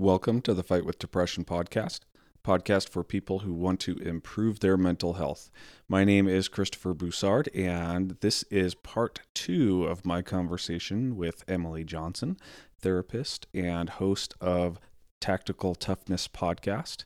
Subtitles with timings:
[0.00, 2.00] Welcome to the Fight with Depression podcast,
[2.42, 5.50] podcast for people who want to improve their mental health.
[5.88, 11.84] My name is Christopher Broussard, and this is part two of my conversation with Emily
[11.84, 12.38] Johnson,
[12.80, 14.80] therapist and host of
[15.20, 17.04] Tactical Toughness podcast.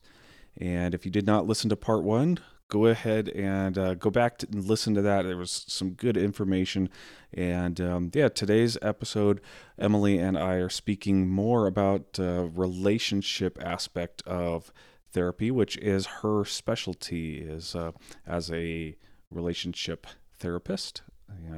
[0.56, 2.38] And if you did not listen to part one,
[2.68, 5.22] go ahead and uh, go back to, and listen to that.
[5.22, 6.88] There was some good information.
[7.32, 9.40] And um, yeah, today's episode,
[9.78, 14.72] Emily and I are speaking more about uh, relationship aspect of
[15.12, 17.92] therapy, which is her specialty is uh,
[18.26, 18.96] as a
[19.30, 20.06] relationship
[20.38, 21.02] therapist.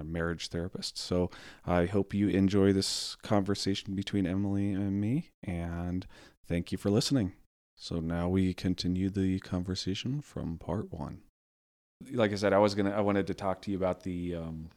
[0.02, 0.96] Marriage therapist.
[0.96, 1.30] So
[1.66, 6.06] I hope you enjoy this conversation between Emily and me, and
[6.48, 7.32] thank you for listening.
[7.78, 11.20] So now we continue the conversation from part one.
[12.12, 14.70] Like I said, I was gonna, I wanted to talk to you about the um,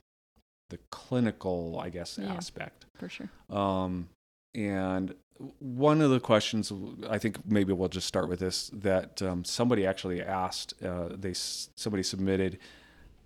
[0.70, 2.34] the clinical, I guess, Yeah.
[2.34, 2.86] aspect.
[2.96, 3.30] for sure.
[3.50, 4.10] Um,
[4.54, 5.16] and
[5.60, 6.72] one of the questions,
[7.10, 10.74] I think maybe we'll just start with this that um, somebody actually asked.
[10.84, 12.60] Uh, they somebody submitted,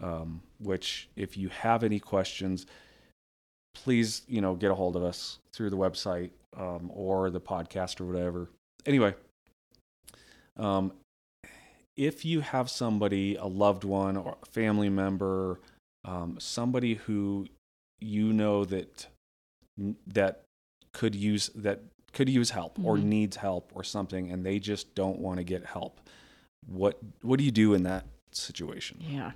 [0.02, 2.66] um, which if you have any questions,
[3.74, 8.00] please you know get a hold of us through the website um, or the podcast
[8.00, 8.50] or whatever.
[8.86, 9.14] Anyway,
[10.58, 10.94] um,
[11.96, 15.60] if you have somebody, a loved one or a family member,
[16.06, 17.48] um, somebody who
[18.00, 19.08] you know that
[20.08, 20.44] that
[20.92, 23.04] could use that could use help or Mhm.
[23.04, 26.00] needs help or something and they just don't want to get help
[26.68, 29.32] what what do you do in that situation Yeah,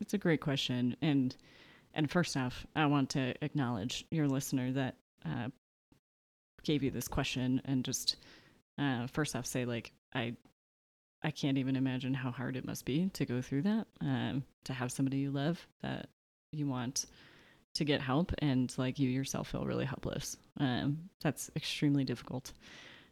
[0.00, 0.96] it's a great question.
[1.02, 1.34] And
[1.94, 5.48] and first off, I want to acknowledge your listener that uh,
[6.62, 8.16] gave you this question, and just
[8.78, 10.36] uh, first off say like I
[11.22, 13.86] I can't even imagine how hard it must be to go through that.
[14.00, 16.08] Um, to have somebody you love that
[16.52, 17.06] you want
[17.74, 20.36] to get help, and like you yourself feel really helpless.
[20.58, 22.52] Um, that's extremely difficult,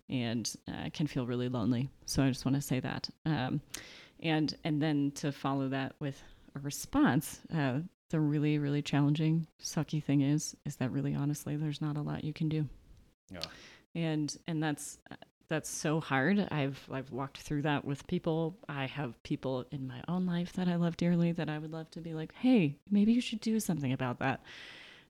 [0.09, 1.89] and uh, can feel really lonely.
[2.07, 3.09] So I just want to say that.
[3.27, 3.61] Um,
[4.21, 6.21] and and then to follow that with
[6.57, 7.79] a response uh,
[8.11, 12.25] the really really challenging sucky thing is is that really honestly there's not a lot
[12.25, 12.67] you can do
[13.31, 13.41] Yeah.
[13.95, 14.99] and and that's
[15.49, 16.47] that's so hard.
[16.51, 18.57] I've i've walked through that with people.
[18.69, 21.91] I have people in my own life that i love dearly that i would love
[21.93, 24.43] to be like hey maybe you should do something about that.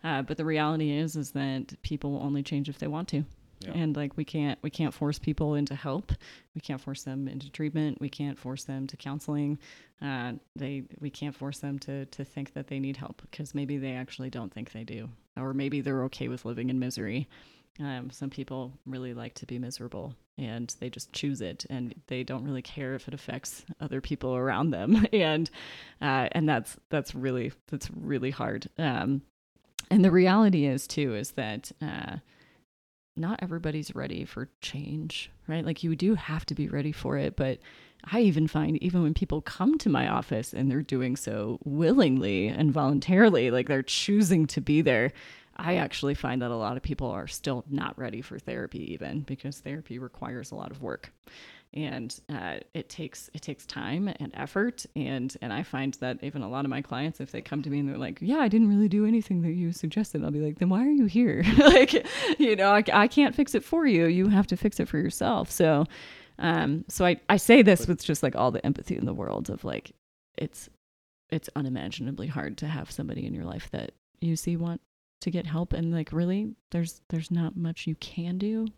[0.05, 3.25] Uh, but the reality is is that people will only change if they want to.
[3.61, 3.73] Yeah.
[3.75, 6.13] and like we can't we can't force people into help.
[6.55, 8.01] We can't force them into treatment.
[8.01, 9.59] We can't force them to counseling.
[10.01, 13.77] Uh, they we can't force them to to think that they need help because maybe
[13.77, 15.09] they actually don't think they do.
[15.37, 17.29] Or maybe they're okay with living in misery
[17.81, 22.23] um, some people really like to be miserable and they just choose it and they
[22.23, 25.51] don't really care if it affects other people around them and
[26.01, 29.23] uh, and that's that's really that's really hard um,
[29.91, 32.17] and the reality is too is that uh,
[33.19, 35.65] not everybody's ready for change, right?
[35.65, 37.59] Like you do have to be ready for it, but
[38.05, 42.47] I even find even when people come to my office and they're doing so willingly
[42.47, 45.13] and voluntarily, like they're choosing to be there,
[45.59, 49.23] I actually find that a lot of people are still not ready for therapy even
[49.23, 51.13] because therapy requires a lot of work.
[51.75, 56.41] And uh, it takes it takes time and effort, and and I find that even
[56.41, 58.49] a lot of my clients, if they come to me and they're like, "Yeah, I
[58.49, 61.45] didn't really do anything that you suggested," I'll be like, "Then why are you here?
[61.59, 62.07] like,
[62.39, 64.07] you know, I, I can't fix it for you.
[64.07, 65.85] You have to fix it for yourself." So,
[66.39, 69.51] um, so I I say this with just like all the empathy in the world
[69.51, 69.93] of like,
[70.39, 70.71] it's
[71.29, 74.81] it's unimaginably hard to have somebody in your life that you see want
[75.21, 78.69] to get help, and like really, there's there's not much you can do.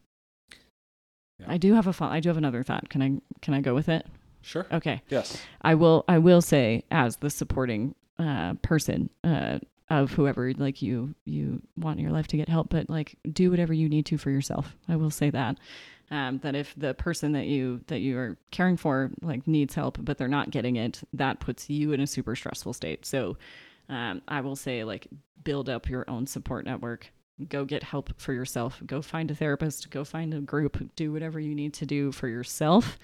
[1.38, 1.46] Yeah.
[1.48, 2.12] I do have a thought.
[2.12, 2.88] I do have another thought.
[2.88, 4.06] Can I can I go with it?
[4.42, 5.02] sure Okay.
[5.10, 9.58] yes I will I will say as the supporting uh, person uh,
[9.90, 13.50] of whoever like you you want in your life to get help, but like do
[13.50, 14.76] whatever you need to for yourself.
[14.88, 15.58] I will say that.
[16.12, 19.98] Um, that if the person that you that you are caring for like needs help
[20.00, 23.04] but they're not getting it, that puts you in a super stressful state.
[23.04, 23.36] So
[23.90, 25.06] um, I will say like
[25.42, 27.12] build up your own support network.
[27.48, 28.80] Go get help for yourself.
[28.86, 29.90] Go find a therapist.
[29.90, 30.94] Go find a group.
[30.94, 32.98] Do whatever you need to do for yourself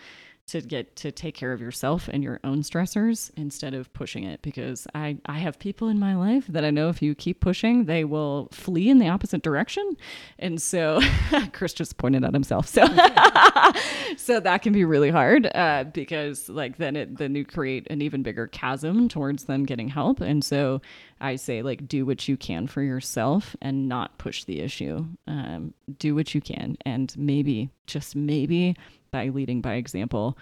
[0.49, 4.41] to get to take care of yourself and your own stressors instead of pushing it
[4.43, 7.87] because I I have people in my life that I know if you keep pushing
[7.87, 9.97] they will flee in the opposite direction.
[10.39, 11.01] And so
[11.53, 12.69] Chris just pointed at himself.
[12.69, 12.87] So
[14.17, 18.01] so that can be really hard uh, because like then it then you create an
[18.01, 20.21] even bigger chasm towards them getting help.
[20.21, 20.81] And so
[21.21, 25.07] I say like do what you can for yourself and not push the issue.
[25.27, 26.77] Um, do what you can.
[26.85, 28.77] And maybe just maybe
[29.17, 30.37] by leading by example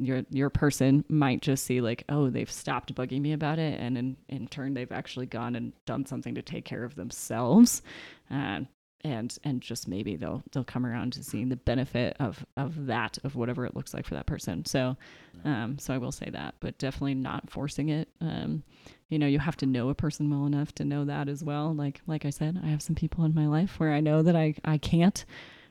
[0.00, 3.78] your your person might just see like oh they've stopped bugging me about it.
[3.78, 7.82] And in, in turn they've actually gone and done something to take care of themselves.
[8.30, 8.60] Uh,
[9.02, 13.18] and and just maybe they'll they'll come around to seeing the benefit of of that
[13.24, 14.64] of whatever it looks like for that person.
[14.64, 14.96] So
[15.44, 18.08] um so i will say that but definitely not forcing it.
[18.20, 18.62] Um
[19.08, 21.74] you know you have to know a person well enough to know that as well.
[21.74, 24.36] Like like i said i have some people in my life where i know that
[24.36, 25.24] i i can't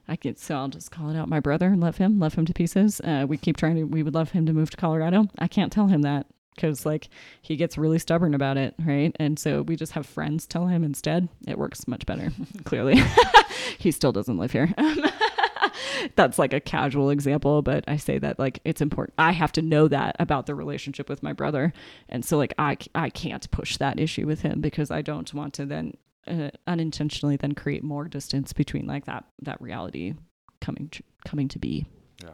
[0.09, 1.29] I can, so I'll just call it out.
[1.29, 2.99] My brother, and love him, love him to pieces.
[3.01, 5.27] Uh, we keep trying to, we would love him to move to Colorado.
[5.37, 6.25] I can't tell him that
[6.55, 7.09] because like
[7.41, 9.15] he gets really stubborn about it, right?
[9.19, 11.29] And so we just have friends tell him instead.
[11.47, 12.31] It works much better.
[12.65, 13.01] clearly,
[13.77, 14.73] he still doesn't live here.
[16.15, 19.13] That's like a casual example, but I say that like it's important.
[19.17, 21.71] I have to know that about the relationship with my brother,
[22.07, 25.53] and so like I I can't push that issue with him because I don't want
[25.55, 25.93] to then
[26.29, 30.13] uh, unintentionally then create more distance between like that that reality
[30.61, 31.85] coming to, coming to be.
[32.23, 32.33] Yeah.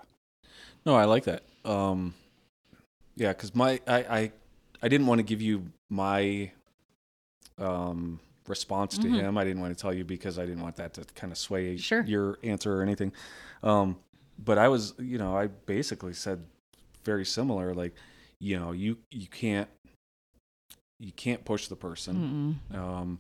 [0.86, 1.44] No, I like that.
[1.64, 2.14] Um,
[3.16, 4.32] yeah, because my I, I
[4.84, 6.52] I didn't want to give you my
[7.58, 9.16] um response to Mhm.
[9.22, 9.38] him.
[9.38, 11.78] I didn't want to tell you because I didn't want that to kind of sway
[11.78, 12.02] Sure.
[12.04, 13.12] your answer or anything.
[13.64, 13.98] Um,
[14.38, 16.46] but I was, you know, I basically said
[17.04, 17.74] very similar.
[17.74, 17.96] Like,
[18.40, 19.70] you know, you you can't
[21.00, 22.60] you can't push the person.
[22.72, 22.78] Mm-mm.
[22.78, 23.20] Um,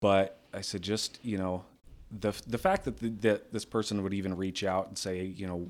[0.00, 1.64] but I said, just you know,
[2.10, 5.46] the the fact that the, that this person would even reach out and say, you
[5.46, 5.68] know,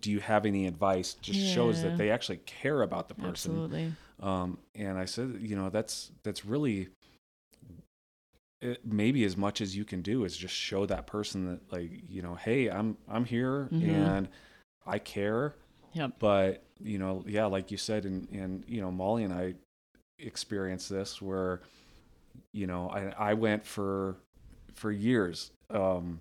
[0.00, 1.14] do you have any advice?
[1.14, 3.52] Just shows that they actually care about the person.
[3.52, 3.92] Absolutely.
[4.20, 6.88] Um, and I said, you know, that's that's really
[8.60, 11.90] it, maybe as much as you can do is just show that person that like
[12.08, 13.82] you know, hey, I'm I'm here Mhm.
[13.88, 14.28] and
[14.86, 15.54] I care.
[15.92, 16.12] Yep.
[16.18, 19.54] But you know, yeah, like you said, and and you know, Molly and I
[20.18, 21.60] experienced this where
[22.52, 24.16] you know I I went for
[24.74, 26.20] for years um,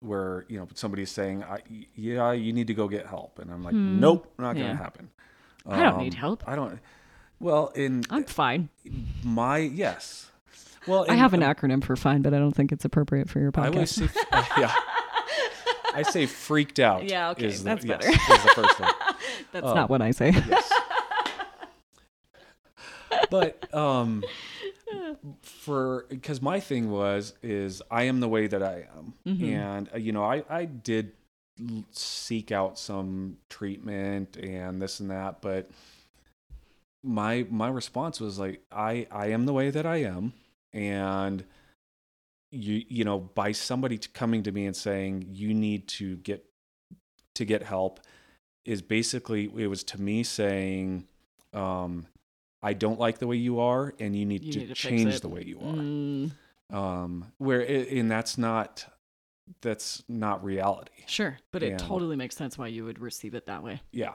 [0.00, 1.60] where you know somebody's saying, I,
[1.94, 4.00] "Yeah, you need to go get help," and I'm like, Hmm.
[4.00, 4.64] "Nope, not Yeah.
[4.68, 5.10] gonna happen."
[5.68, 6.44] I don't need Um, help.
[6.46, 6.78] I don't.
[7.40, 8.68] Well, in I'm fine.
[9.22, 10.30] my yes.
[10.86, 13.50] Well, I have an acronym for fine, but I don't think it's appropriate for your
[13.54, 14.12] I always podcast.
[14.14, 14.74] say, uh, yeah.
[15.94, 17.04] I say freaked out.
[17.10, 18.08] Yeah, okay, the, that's yes, better.
[18.10, 18.92] is the first one.
[19.52, 20.30] That's Um, not what I say.
[20.30, 20.70] Yes.
[23.30, 24.22] but um,
[25.42, 29.42] for because my thing was is I am the way that I am, Mhm.
[29.42, 31.12] and uh, you know I I did
[31.90, 35.68] seek out some treatment and this and that, but
[37.02, 40.32] my my response was like I I am the way that I am,
[40.72, 41.44] and
[42.50, 46.44] you you know by somebody coming to me and saying you need to get
[47.34, 48.00] to get help
[48.64, 51.06] is basically it was to me saying
[51.52, 52.06] um
[52.62, 55.20] I don't like the way you are and you need You to need to change
[55.20, 56.30] the way you are Mm,
[56.70, 58.84] um where it, and that's not
[59.62, 63.62] that's not reality sure, but it totally makes sense why you would receive it that
[63.62, 63.80] way.
[63.92, 64.14] yeah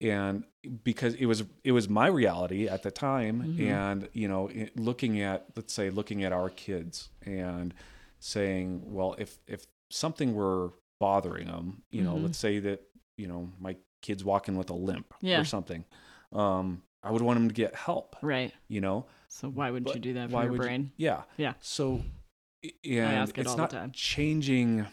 [0.00, 0.44] and
[0.84, 3.60] because it was it was my reality at the time Mhm.
[3.60, 7.72] and you know it- looking at let's say looking at our kids and
[8.18, 12.22] saying well if if something were bothering them you know Mhm.
[12.24, 12.82] let's say that
[13.16, 15.40] you know my kid's walking with a limp Yeah.
[15.40, 15.84] or something
[16.32, 18.52] um i would want them to get help Right.
[18.68, 20.92] you know So why wouldn't you do that for your would you- brain?
[20.96, 21.54] yeah Yeah.
[21.60, 22.02] so
[22.64, 23.92] i- and ask it it's all the not time.
[23.92, 24.86] changing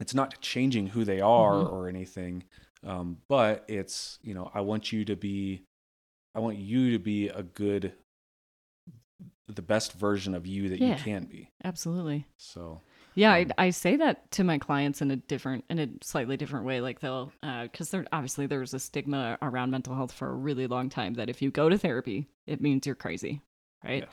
[0.00, 1.72] it's not changing who they are Mhm.
[1.72, 2.44] or anything
[2.84, 5.62] um, but it's you know i want you to be
[6.34, 7.94] i want you to be a good
[9.48, 10.96] the best version of you that Yeah.
[10.96, 12.26] you can be Absolutely.
[12.38, 12.80] so
[13.14, 16.64] Yeah, I, I say that to my clients in a different, in a slightly different
[16.64, 16.80] way.
[16.80, 17.32] Like they'll,
[17.62, 21.28] because there obviously there's a stigma around mental health for a really long time that
[21.28, 23.42] if you go to therapy, it means you're crazy,
[23.84, 24.04] right?
[24.04, 24.08] Yeah.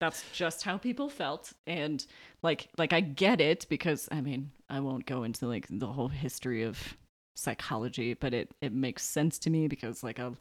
[0.00, 2.06] That's just how people felt, and
[2.42, 6.06] like, like I get it because I mean I won't go into like the whole
[6.06, 6.96] history of
[7.34, 10.34] psychology, but it it makes sense to me because like a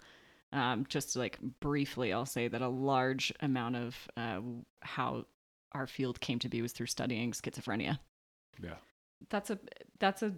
[0.54, 4.40] um, just like briefly, I'll say that a large amount of uh,
[4.82, 5.26] how
[5.74, 8.00] our field came to be was through studying schizophrenia.
[8.62, 8.76] yeah
[9.30, 9.60] That's a
[10.00, 10.34] that's a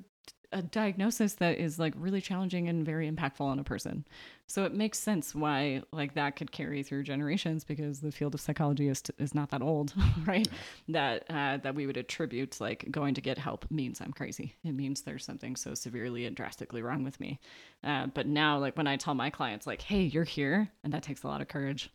[0.51, 4.05] a diagnosis that is like really challenging and very impactful on a person.
[4.47, 8.41] So it makes sense why like that could carry through generations because the field of
[8.41, 9.93] psychology is is not that old,
[10.25, 10.47] right?
[10.87, 14.55] That uh, that we would attribute like going to get help means I'm crazy.
[14.63, 17.39] It means there's something so severely and drastically wrong with me.
[17.83, 21.03] Uh, but now like when I tell my clients like, hey, you're here, and that
[21.03, 21.91] takes a lot of courage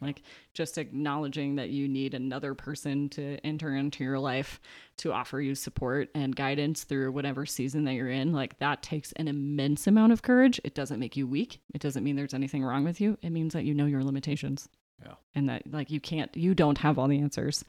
[0.00, 0.22] like
[0.54, 4.60] just acknowledging that you need another person to enter into your life
[4.98, 9.12] to offer you support and guidance through whatever season that you're in like that takes
[9.12, 10.60] an immense amount of courage.
[10.64, 11.60] It doesn't make you weak.
[11.74, 13.18] It doesn't mean there's anything wrong with you.
[13.22, 14.68] It means that you know your limitations.
[15.04, 15.12] Yeah.
[15.34, 17.64] and that like you can't you don't have all the answers.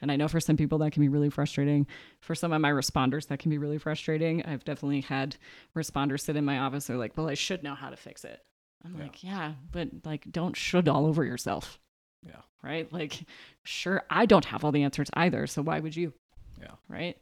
[0.00, 1.86] And i know for some people that can be really frustrating.
[2.20, 4.42] For some of my responders that can be really frustrating.
[4.44, 5.36] I've definitely had
[5.76, 8.40] responders sit in my office they're like well i should know how to fix it
[8.84, 9.02] i'm Yeah.
[9.02, 11.78] like yeah but like don't should all over yourself
[12.24, 12.42] Yeah.
[12.62, 12.92] Right?
[12.92, 13.24] Like,
[13.64, 15.48] sure, I don't have all the answers either.
[15.48, 16.12] So why would you?
[16.60, 16.74] Yeah.
[16.88, 17.16] Right?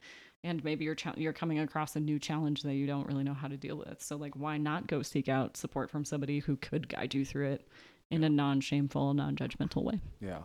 [0.44, 3.32] And maybe you're cha- you're coming across a new challenge that you don't really know
[3.32, 4.02] how to deal with.
[4.02, 7.52] So like, why not go seek out support from somebody who could guide you through
[7.52, 7.68] it
[8.10, 10.00] in a non-shameful, non-judgmental way?
[10.20, 10.42] Yeah.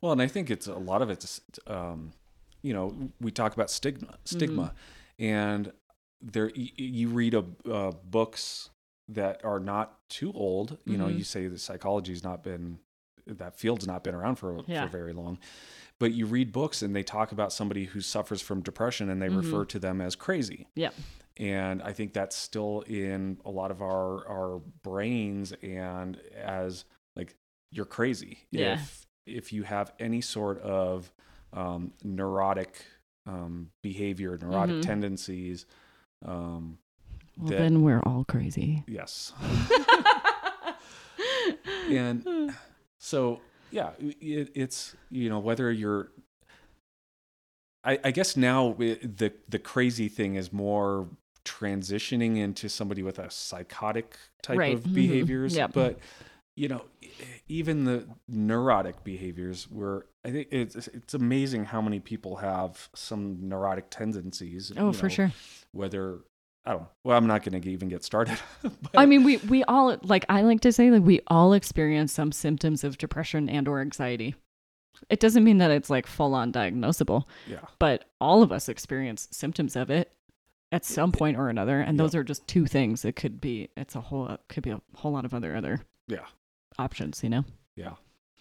[0.00, 2.12] Well, and I think it's a lot of it's, um,
[2.62, 4.72] you know, we talk about stigma, stigma,
[5.18, 5.70] and
[6.22, 8.70] there y- y- you read a uh, books
[9.08, 10.78] that are not too old.
[10.84, 11.18] You know, Mhm.
[11.18, 12.78] you say that psychology's not been
[13.26, 14.84] that field's not been around for Yeah.
[14.84, 15.38] for very long,
[15.98, 19.28] but you read books and they talk about somebody who suffers from depression and they
[19.28, 19.38] Mhm.
[19.38, 20.68] refer to them as crazy.
[20.74, 20.90] Yeah.
[21.36, 26.84] and I think that's still in a lot of our our brains and as
[27.16, 27.34] like
[27.72, 28.74] you're crazy Yeah.
[28.74, 31.12] if if you have any sort of
[31.52, 32.84] um, neurotic
[33.26, 34.82] um, behavior, neurotic Mhm.
[34.82, 35.64] tendencies.
[36.22, 36.78] Um,
[37.36, 38.84] Well, that- then we're all crazy.
[38.86, 39.32] yes,
[41.90, 42.54] and
[42.98, 46.10] so yeah, it, it's you know whether you're.
[47.86, 51.08] I, I guess now it, the the crazy thing is more
[51.44, 54.74] transitioning into somebody with a psychotic type Right.
[54.74, 54.94] of Mhm.
[54.94, 55.72] behaviors, Yep.
[55.74, 55.98] but
[56.56, 56.84] you know
[57.48, 63.48] even the neurotic behaviors where i think it's it's amazing how many people have some
[63.48, 65.32] neurotic tendencies oh, you for sure.
[65.72, 66.20] whether
[66.66, 68.38] i don't know well i'm not going to even get started
[68.96, 72.30] I mean, we we all like I like to say like we all experience some
[72.32, 74.36] symptoms of depression and or anxiety.
[75.10, 79.26] It doesn't mean that it's like full on diagnosable, yeah but all of us experience
[79.32, 80.12] symptoms of it
[80.70, 82.04] at some point or another, and Yeah.
[82.04, 83.04] those are just two things.
[83.04, 85.80] It could be it's a whole it could be a whole lot of other other
[86.06, 86.26] yeah
[86.78, 87.44] options, you know.
[87.76, 87.94] yeah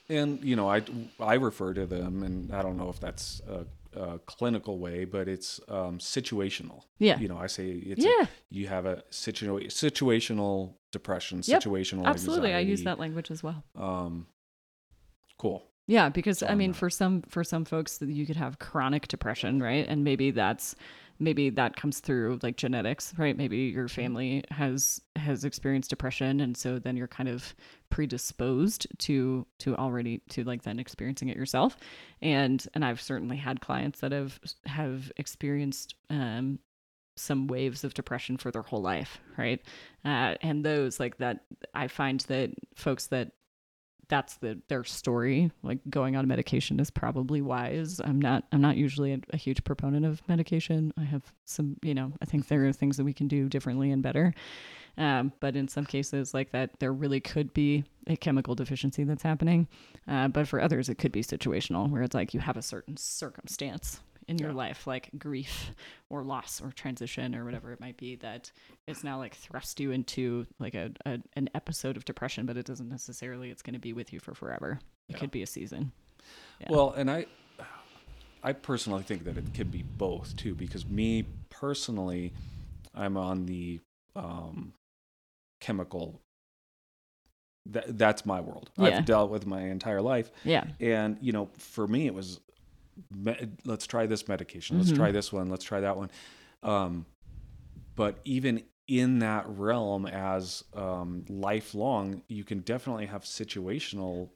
[0.10, 0.82] and you know i
[1.20, 5.28] i refer to them and i don't know if that's a, a clinical way but
[5.28, 7.20] it's um situational Yeah.
[7.20, 12.06] you know i say it's a- yeah, you have a situa- situational depression Yep, situational
[12.06, 12.54] absolutely.
[12.54, 13.64] I use that language as well.
[13.76, 14.28] um
[15.38, 19.62] cool Yeah, because I mean, for some for some folks, you could have chronic depression,
[19.62, 19.86] right?
[19.88, 20.76] And maybe that's
[21.20, 23.38] maybe that comes through like genetics, right?
[23.38, 27.56] Maybe your family has has experienced depression, and so then you're kind of
[27.90, 31.78] predisposed to to already to like then experiencing it yourself.
[32.22, 36.60] And and I've certainly had clients that have have experienced um
[37.16, 39.62] some waves of depression for their whole life, right?
[40.04, 41.42] Uh, and those like that,
[41.74, 43.34] I find that folks that
[44.10, 48.02] that's the their story like going on medication is probably wise.
[48.04, 50.94] I'm not i'm not usually a, a huge proponent of medication.
[50.98, 53.92] I have some you know i think there are things that we can do differently
[53.92, 54.34] and better.
[54.96, 59.24] Um, but in some cases like that there really could be a chemical deficiency that's
[59.24, 59.68] happening.
[60.08, 62.98] Uh, but for others it could be situational where it's like you have a certain
[62.98, 64.56] circumstance in your Yeah.
[64.56, 65.72] life like grief
[66.10, 68.52] or loss or transition or whatever it might be that
[68.88, 72.66] it's now like thrust you into like a, a an episode of depression but it
[72.66, 75.20] doesn't necessarily it's going to be with you for forever it Yeah.
[75.20, 75.92] could be a season
[76.60, 76.68] Yeah.
[76.72, 77.26] Well, and I,
[78.44, 82.34] I personally think that it could be both too, because me personally,
[82.94, 83.80] I'm on the
[84.16, 84.74] um,
[85.62, 86.22] chemical.
[87.68, 88.70] That that's my world.
[88.78, 88.98] Yeah.
[88.98, 92.42] I've dealt with my entire life, yeah and you know, for me, it was,
[93.12, 94.96] me- let's try this medication, let's Mhm.
[94.98, 96.10] try this one, let's try that one.
[96.62, 97.06] Um,
[97.96, 104.30] but even in that realm, as um, lifelong, you can definitely have situational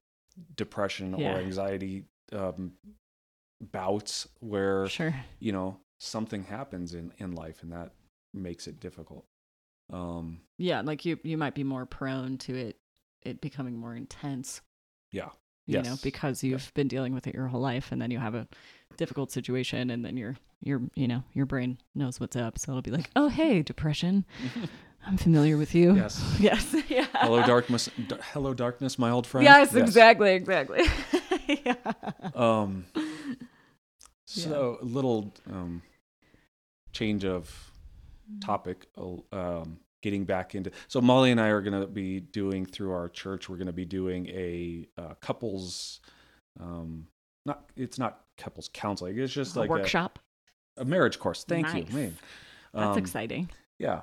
[0.55, 1.33] depression Yeah.
[1.35, 2.73] or anxiety um,
[3.59, 7.91] bouts where sure you know something happens in in life and that
[8.33, 9.25] makes it difficult.
[9.91, 12.77] Um, yeah like you you might be more prone to it
[13.23, 14.61] it becoming more intense
[15.11, 15.29] yeah.
[15.67, 16.01] You know Yes.
[16.01, 18.47] because you've been dealing with it your whole life and then you have a
[18.97, 22.81] difficult situation and then your your you know your brain knows what's up so it'll
[22.81, 24.25] be like oh hey depression
[25.07, 26.23] i'm familiar with you Yes.
[26.39, 27.89] yes yeah hello darkness.
[28.07, 29.45] d- hello darkness, my old friend.
[29.45, 30.85] yes, exactly exactly
[31.47, 31.75] yeah.
[32.33, 32.85] Um,
[34.25, 35.81] so a little um,
[36.91, 37.71] change of
[38.41, 38.87] topic.
[38.97, 42.91] uh, Um, getting back into so Molly and I are going to be doing through
[42.91, 43.49] our church.
[43.49, 45.99] We're going to be doing a uh, couples.
[46.59, 47.07] Um,
[47.45, 49.17] not it's not couples counseling.
[49.17, 50.19] It's just A like a, workshop
[50.77, 51.43] a marriage course.
[51.43, 51.87] Thank Nice.
[51.89, 52.17] you, man.
[52.73, 53.49] that's Um, exciting
[53.79, 54.01] Yeah.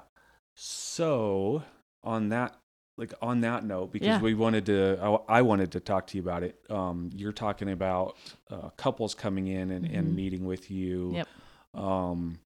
[0.55, 1.63] So
[2.03, 2.57] on that,
[2.97, 4.21] like on that note, because Yeah.
[4.21, 6.59] we wanted to, I, I wanted to talk to you about it.
[6.71, 8.17] Um, you're talking about
[8.51, 9.99] uh, couples coming in and, Mhm.
[9.99, 11.13] and meeting with you.
[11.15, 11.29] Yep.
[11.75, 12.39] Um,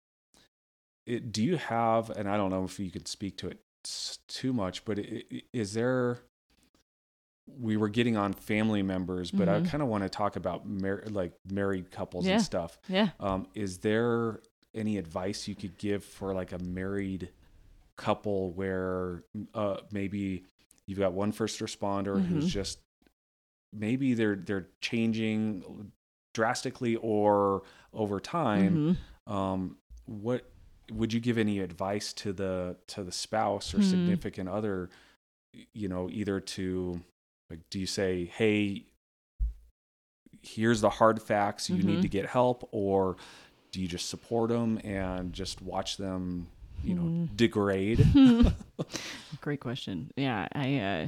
[1.07, 3.59] it, do you have, and I don't know if you could speak to it
[4.27, 6.19] too much, but i- i- is there?
[7.49, 9.69] We were getting on family members, but I Mhm.
[9.69, 12.33] kind of want to talk about mar- like married couples Yeah.
[12.33, 12.77] and stuff.
[12.89, 14.41] yeah Um, is there
[14.73, 17.31] any advice you could give for like a married
[17.95, 19.23] couple where
[19.53, 20.43] uh, maybe
[20.87, 22.25] you've got one first responder Mhm.
[22.25, 22.79] who's just
[23.73, 25.91] maybe they're they're changing
[26.33, 28.97] drastically or over time
[29.27, 29.31] Mhm.
[29.31, 30.51] um, what
[30.91, 33.89] would you give any advice to the to the spouse or Hmm.
[33.89, 34.89] significant other
[35.73, 37.01] you know either to
[37.49, 38.85] like do you say hey
[40.41, 42.01] here's the hard facts you need Mhm.
[42.01, 43.17] to get help or
[43.71, 46.47] do you just support them and just watch them
[46.83, 47.25] you know Hmm.
[47.35, 48.05] degrade
[49.41, 50.11] Great question.
[50.15, 51.07] Yeah, I uh,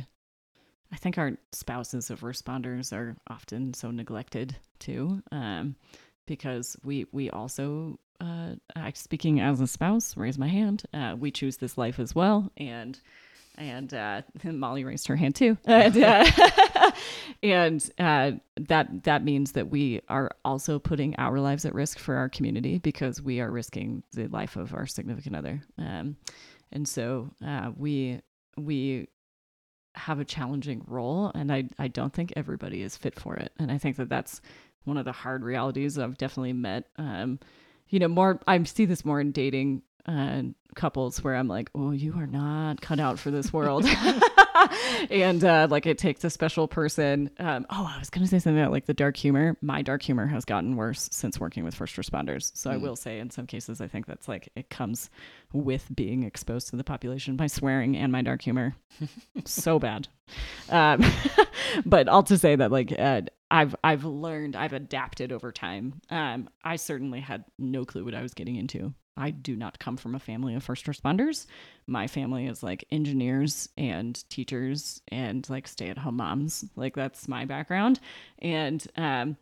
[0.92, 5.76] I think our spouses of responders are often so neglected too, um,
[6.30, 8.54] because we we also uh,
[8.94, 10.84] speaking as a spouse, raise my hand.
[10.94, 12.98] Uh, we choose this life as well, and
[13.58, 16.92] and uh, Molly raised her hand too, and, uh,
[17.44, 18.32] and uh,
[18.68, 22.78] that that means that we are also putting our lives at risk for our community
[22.78, 25.62] because we are risking the life of our significant other.
[25.78, 26.16] Um,
[26.72, 28.22] and so uh, we
[28.56, 29.08] we
[29.96, 33.72] have a challenging role, and I I don't think everybody is fit for it, and
[33.72, 34.42] I think that that's
[34.90, 36.90] one of the hard realities I've definitely met.
[36.98, 37.40] Um,
[37.88, 40.44] you know, more I see this more in dating uh,
[40.76, 43.86] couples where I'm like, oh, you are not cut out for this world.
[45.10, 47.30] and uh, like it takes a special person.
[47.40, 49.58] Um, oh, I was going to say something about like the dark humor.
[49.62, 52.52] My dark humor has gotten worse since working with first responders.
[52.56, 52.82] So I Mm.
[52.82, 55.10] will say, in some cases, I think that's like it comes
[55.54, 58.76] with being exposed to the population by swearing and my dark humor.
[59.46, 60.08] so bad.
[60.70, 61.04] Um,
[61.86, 66.02] but all to say that like uh, I've I've learned I've adapted over time.
[66.10, 68.94] Um, I certainly had no clue what I was getting into.
[69.20, 71.46] I do not come from a family of first responders.
[71.88, 76.66] My family is like engineers and teachers and like stay at home moms.
[76.76, 78.00] Like that's my background.
[78.40, 79.38] And um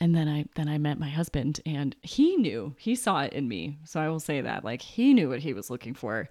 [0.00, 2.74] and then I then I met my husband and he knew.
[2.78, 3.78] He saw it in me.
[3.84, 6.28] So I will say that like he knew what he was looking for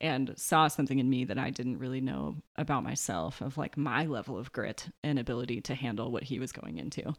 [0.00, 4.06] and saw something in me that I didn't really know about myself of like my
[4.06, 7.14] level of grit and ability to handle what he was going into.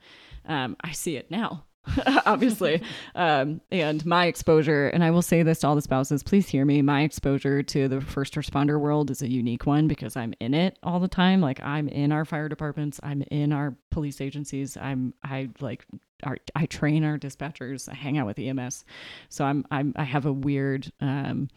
[0.46, 1.66] Um, I see it now,
[2.26, 2.82] obviously.
[3.16, 6.66] um, and my exposure, and I will say this to all the spouses, please hear
[6.66, 6.82] me.
[6.82, 10.78] My exposure to the first responder world is a unique one because I'm in it
[10.84, 11.42] all the time.
[11.42, 14.78] Like I'm in our fire departments, I'm in our police agencies.
[14.78, 15.86] I'm I like
[16.24, 17.90] our, I train our dispatchers.
[17.90, 18.86] I hang out with EMS,
[19.30, 20.92] so I'm I'm I have a weird.
[21.02, 21.50] Um,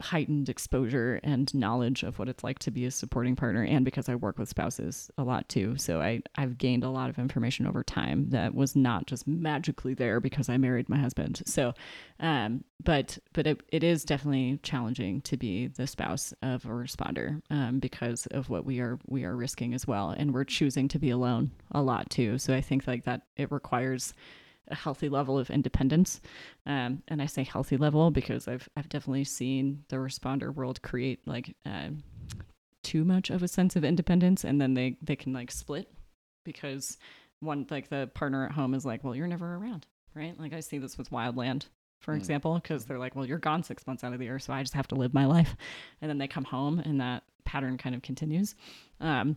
[0.00, 4.08] heightened exposure and knowledge of what it's like to be a supporting partner and because
[4.08, 5.76] I work with spouses a lot too.
[5.76, 9.94] So I I've gained a lot of information over time that was not just magically
[9.94, 11.42] there because I married my husband.
[11.46, 11.74] So
[12.20, 17.42] um but but it, it is definitely challenging to be the spouse of a responder
[17.50, 20.98] um because of what we are we are risking as well and we're choosing to
[20.98, 22.38] be alone a lot too.
[22.38, 24.14] So I think like that it requires
[24.70, 26.20] a healthy level of independence.
[26.66, 31.26] Um, and I say healthy level because I've I've definitely seen the responder world create
[31.26, 31.90] like uh,
[32.82, 35.88] too much of a sense of independence, and then they they can like split
[36.44, 36.98] because
[37.40, 40.38] one like the partner at home is like, well, you're never around, right?
[40.38, 41.66] Like I see this with Wildland.
[42.00, 42.18] For Mm.
[42.18, 44.62] example, because they're like, well, you're gone six months out of the year, so I
[44.62, 45.56] just have to live my life.
[46.00, 48.54] And then they come home, and that pattern kind of continues.
[49.00, 49.36] Um,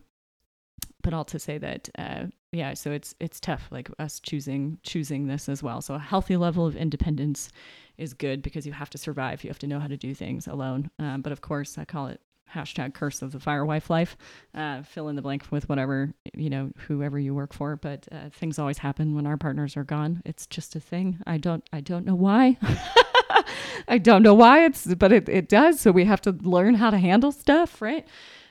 [1.02, 5.26] but all to say that uh, yeah so it's it's tough like us choosing choosing
[5.26, 5.80] this as well.
[5.80, 7.50] So a healthy level of independence
[7.98, 9.42] is good because you have to survive.
[9.44, 10.90] You have to know how to do things alone.
[10.98, 12.20] Um, but of course i call it
[12.54, 14.16] hashtag curse of the firewife life
[14.54, 17.76] uh, fill in the blank with whatever you know whoever you work for.
[17.76, 20.22] But uh, things always happen when our partners are gone.
[20.24, 21.18] It's just a thing.
[21.26, 22.58] I don't i don't know why.
[23.88, 25.80] I don't know why it's but it, it does.
[25.80, 28.06] So we have to learn how to handle stuff right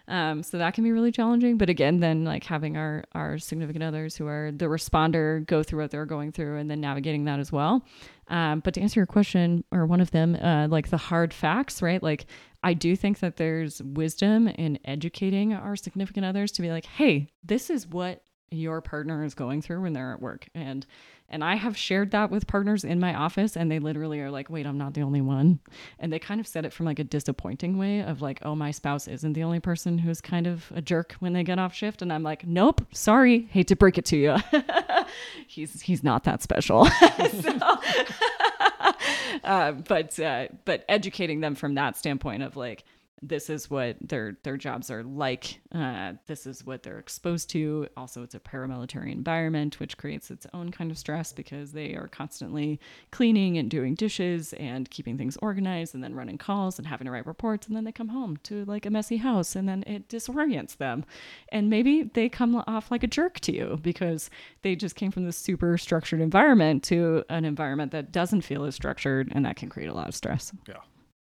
[0.07, 1.57] um, so that can be really challenging.
[1.57, 5.81] But again, then like having our our significant others who are the responder go through
[5.81, 7.85] what they're going through and then navigating that as well.
[8.27, 11.81] Um, but to answer your question, or one of them, uh, like the hard facts,
[11.81, 12.01] right?
[12.01, 12.25] Like
[12.63, 17.29] I do think that there's wisdom in educating our significant others to be like, hey,
[17.43, 20.85] this is what your partner is going through when they're at work and
[21.31, 24.49] and I have shared that with partners in my office and they literally are like,
[24.49, 25.59] "Wait, I'm not the only one."
[25.97, 28.71] And they kind of said it from like a disappointing way of like, "Oh, my
[28.71, 32.01] spouse isn't the only person who's kind of a jerk when they get off shift."
[32.01, 34.35] And I'm like, "Nope, sorry, hate to break it to you.
[35.47, 36.85] he's he's not that special."
[37.41, 37.59] so,
[39.45, 42.83] uh, but uh, but educating them from that standpoint of like
[43.21, 45.59] this is what their their jobs are like.
[45.73, 47.87] Uh, this is what they're exposed to.
[47.95, 52.07] Also, it's a paramilitary environment, which creates its own kind of stress because they are
[52.07, 52.79] constantly
[53.11, 57.11] cleaning and doing dishes and keeping things organized, and then running calls and having to
[57.11, 60.09] write reports, and then they come home to like a messy house, and then it
[60.09, 61.05] disorients them,
[61.49, 64.29] and maybe they come off like a jerk to you because
[64.63, 68.73] they just came from this super structured environment to an environment that doesn't feel as
[68.73, 70.51] structured, and that can create a lot of stress.
[70.67, 70.77] Yeah.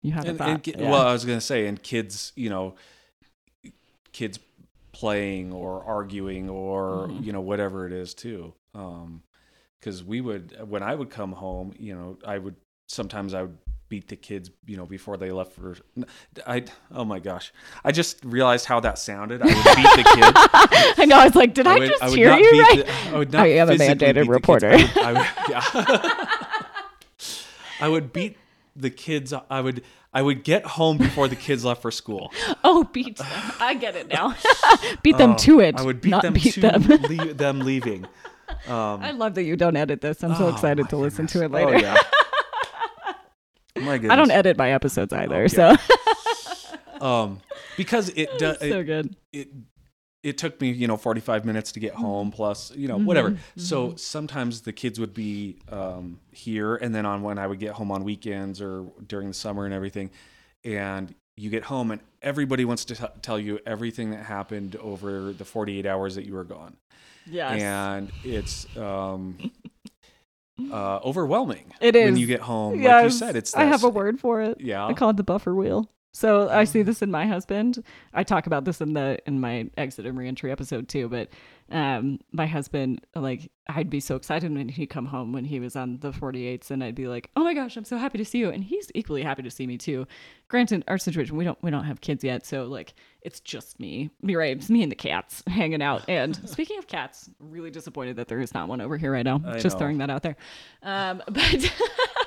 [0.04, 0.90] You have and, and Yeah.
[0.92, 2.76] well i was going to say and kids you know
[4.14, 4.40] kids
[4.94, 9.22] playing or arguing or you know whatever it is too um
[9.80, 12.56] because we would when i would come home you know i would
[12.88, 13.58] sometimes i would
[13.90, 15.76] beat the kids you know before they left for
[16.48, 17.54] i oh my gosh
[17.86, 21.18] i just realized how that sounded i would beat the kids I know.
[21.18, 22.86] I was like, did I, would- just would hear you right?
[22.86, 24.28] the- I would not I am a mandated beat the kids.
[24.30, 24.72] reporter.
[24.72, 26.26] I would, I would- yeah.
[27.82, 28.38] I would beat
[28.78, 29.34] the kids.
[29.50, 32.32] I would I would get home before the kids left for school.
[32.64, 33.28] Oh, beat them.
[33.60, 34.36] I get it now.
[35.04, 35.76] beat them to it.
[35.78, 36.82] Oh, I would beat not them beat to them.
[36.84, 38.06] lea- them leaving.
[38.68, 40.24] I love that you don't edit this.
[40.24, 41.76] I'm so Oh, excited to listen to it later.
[41.76, 41.98] Oh, yeah.
[43.76, 44.12] my goodness.
[44.12, 45.76] I don't edit my episodes either, Oh, so
[47.00, 47.42] um
[47.78, 49.16] because it does so good.
[49.32, 49.48] it it
[50.36, 52.02] took me you know 45 minutes to get Mm-hmm.
[52.02, 53.38] home plus you know whatever.
[53.56, 57.74] So sometimes the kids would be um, here and then on when i would get
[57.74, 60.10] home on weekends or during the summer and everything
[60.64, 65.32] and you get home and everybody wants to t- tell you everything that happened over
[65.32, 66.76] the 48 hours that you were gone.
[67.30, 69.52] Yeah and it's um
[70.72, 72.06] uh overwhelming it is.
[72.06, 74.60] when you get home like you said it's I have a word for it.
[74.60, 74.86] yeah.
[74.88, 75.90] I call it the buffer wheel.
[76.14, 77.84] So I see this in my husband.
[78.14, 81.08] I talk about this in the in my exit and reentry episode too.
[81.10, 81.30] But
[81.70, 85.76] um, my husband, like, I'd be so excited when he'd come home when he was
[85.76, 88.40] on the 48s, and I'd be like, "Oh my gosh, I'm so happy to see
[88.40, 90.08] you!" And he's equally happy to see me too.
[90.48, 92.94] Granted, our situation we don't we don't have kids yet, so like
[93.28, 94.10] it's just me.
[94.22, 96.06] You're right, it's me and the cats hanging out.
[96.08, 99.42] And speaking of cats, really disappointed that there is not one over here right now.
[99.46, 99.80] I just know.
[99.80, 100.38] throwing that out there.
[100.82, 101.74] Um, but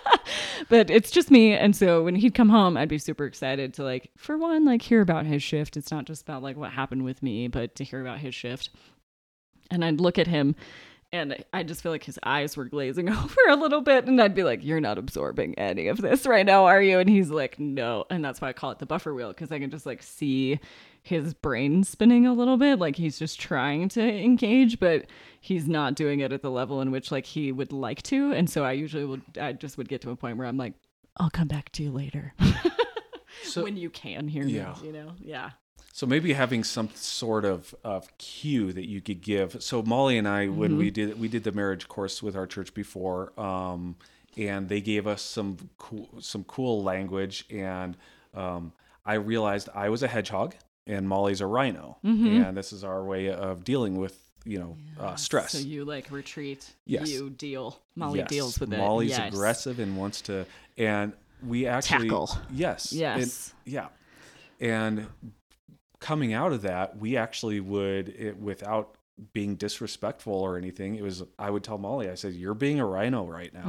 [0.68, 3.82] but it's just me and so when he'd come home i'd be super excited to
[3.82, 7.02] like for one like hear about his shift it's not just about like what happened
[7.02, 8.68] with me but to hear about his shift
[9.70, 10.54] and i'd look at him
[11.12, 14.34] and i just feel like his eyes were glazing over a little bit and i'd
[14.34, 16.98] be like you're not absorbing any of this right now are you?
[16.98, 18.04] And he's like no.
[18.10, 20.60] And that's why i call it the buffer wheel because i can just like see
[21.02, 25.06] his brain spinning a little bit like he's just trying to engage but
[25.40, 28.32] he's not doing it at the level in which like he would like to.
[28.32, 30.74] And so i usually would i just would get to a point where i'm like
[31.16, 32.34] i'll come back to you later.
[33.44, 34.74] So when you can hear Yeah.
[34.82, 35.12] me you know?
[35.20, 35.50] Yeah
[36.00, 39.62] So maybe having some sort of, of cue that you could give.
[39.62, 40.78] So Molly and I, when Mm-hmm.
[40.78, 43.96] we did we did the marriage course with our church before, um,
[44.34, 47.98] and they gave us some cool some cool language, and
[48.32, 48.72] um,
[49.04, 50.54] I realized I was a hedgehog
[50.86, 52.44] and Molly's a rhino, Mm-hmm.
[52.44, 55.52] and this is our way of dealing with you know uh, stress.
[55.52, 57.10] so you like retreat Yes.
[57.10, 58.28] you deal molly Yes.
[58.30, 59.34] deals with it Molly's Yes.
[59.34, 60.46] aggressive and wants to,
[60.78, 61.12] and
[61.46, 62.30] we actually Tackle.
[62.50, 62.90] Yes.
[62.92, 63.52] and- Yes.
[63.66, 63.88] yeah.
[64.62, 65.06] And
[66.00, 68.96] coming out of that, we actually would, it, without
[69.32, 72.86] being disrespectful or anything, it was I would tell Molly, I said, "You're being a
[72.86, 73.64] rhino right now,"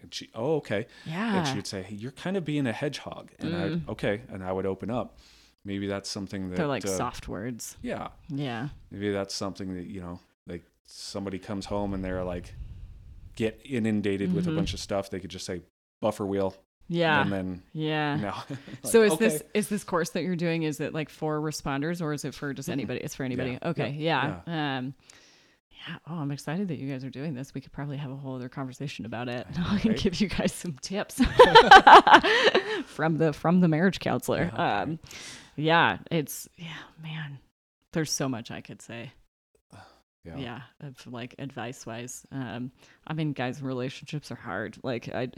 [0.00, 1.10] and she, "Oh, okay." Mm-hmm.
[1.10, 1.38] yeah.
[1.38, 3.56] And she would say, "Hey, you're kind of being a hedgehog," and
[3.88, 5.18] I, okay, and I would open up.
[5.64, 7.76] Maybe that's something that they're like uh, soft words.
[7.82, 8.68] Yeah, yeah.
[8.90, 12.54] Maybe that's something that you know like somebody comes home and they're like
[13.34, 15.62] get inundated with a bunch of stuff they could just say
[16.00, 16.50] buffer wheel.
[16.50, 16.60] Mm-hmm.
[16.88, 17.22] Yeah.
[17.22, 18.16] And then yeah.
[18.16, 18.34] no.
[18.84, 19.28] So is okay.
[19.28, 22.34] this is this course that you're doing is it like for responders or is it
[22.34, 23.52] for just anybody it's for anybody?
[23.52, 23.68] Yeah.
[23.68, 24.40] okay yeah.
[24.46, 24.94] um
[25.70, 25.96] yeah.
[26.08, 27.54] Oh i'm excited that you guys are doing this.
[27.54, 29.46] We could probably have a whole other conversation about it.
[29.58, 30.00] I can right?
[30.00, 31.20] give you guys some tips.
[32.86, 34.50] From the from the marriage counselor.
[34.54, 34.98] Um
[35.56, 36.68] yeah it's yeah
[37.02, 37.38] man.
[37.92, 39.12] There's so much i could say
[40.24, 42.72] yeah, yeah of like advice wise um
[43.06, 44.76] i mean guys relationships are hard.
[44.82, 45.28] Like i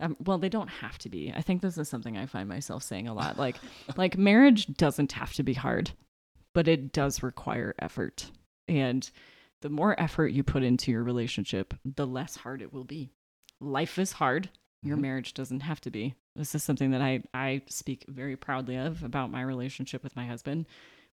[0.00, 1.32] um, well they don't have to be.
[1.36, 3.56] I think this is something i find myself saying a lot like
[3.96, 5.92] like marriage doesn't have to be hard
[6.52, 8.30] but it does require effort.
[8.66, 9.08] And
[9.62, 13.10] the more effort you put into your relationship the less hard it will be.
[13.60, 14.48] Life is hard.
[14.82, 15.02] Your Mhm.
[15.02, 16.14] marriage doesn't have to be.
[16.34, 20.24] This is something that i i speak very proudly of about my relationship with my
[20.26, 20.66] husband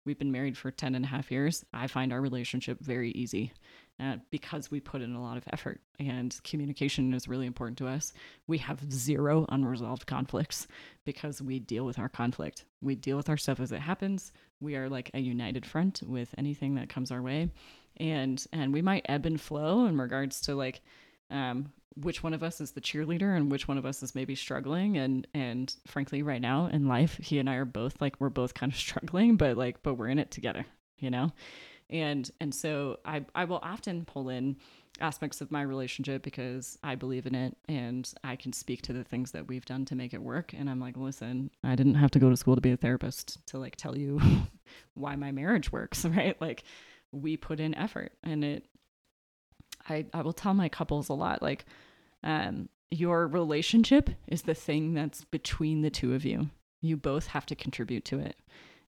[0.07, 1.65] We've been married for 10 and a half years.
[1.73, 3.51] I find our relationship very easy
[3.99, 7.89] uh, because we put in a lot of effort and communication is really important to
[7.89, 8.13] us.
[8.47, 10.65] We have zero unresolved conflicts
[11.03, 12.63] because we deal with our conflict.
[12.79, 14.31] We deal with our stuff as it happens.
[14.61, 17.49] We are like a united front with anything that comes our way.
[17.97, 20.81] And and we might ebb and flow in regards to like
[21.29, 24.35] um, which one of us is the cheerleader and which one of us is maybe
[24.35, 24.97] struggling?
[24.97, 28.53] And and frankly right now in life he and i are both like we're both
[28.53, 30.65] kind of struggling but like but we're in it together
[30.99, 31.31] you know?
[31.89, 34.57] And and so i i will often pull in
[34.99, 39.03] aspects of my relationship because i believe in it and i can speak to the
[39.03, 40.53] things that we've done to make it work.
[40.53, 43.45] And i'm like listen i didn't have to go to school to be a therapist
[43.47, 44.19] to like tell you
[44.95, 46.39] why my marriage works right?
[46.41, 46.63] Like
[47.11, 48.65] we put in effort and it
[49.89, 51.65] I, I will tell my couples a lot like
[52.23, 56.49] um, your relationship is the thing that's between the two of you.
[56.81, 58.37] You both have to contribute to it.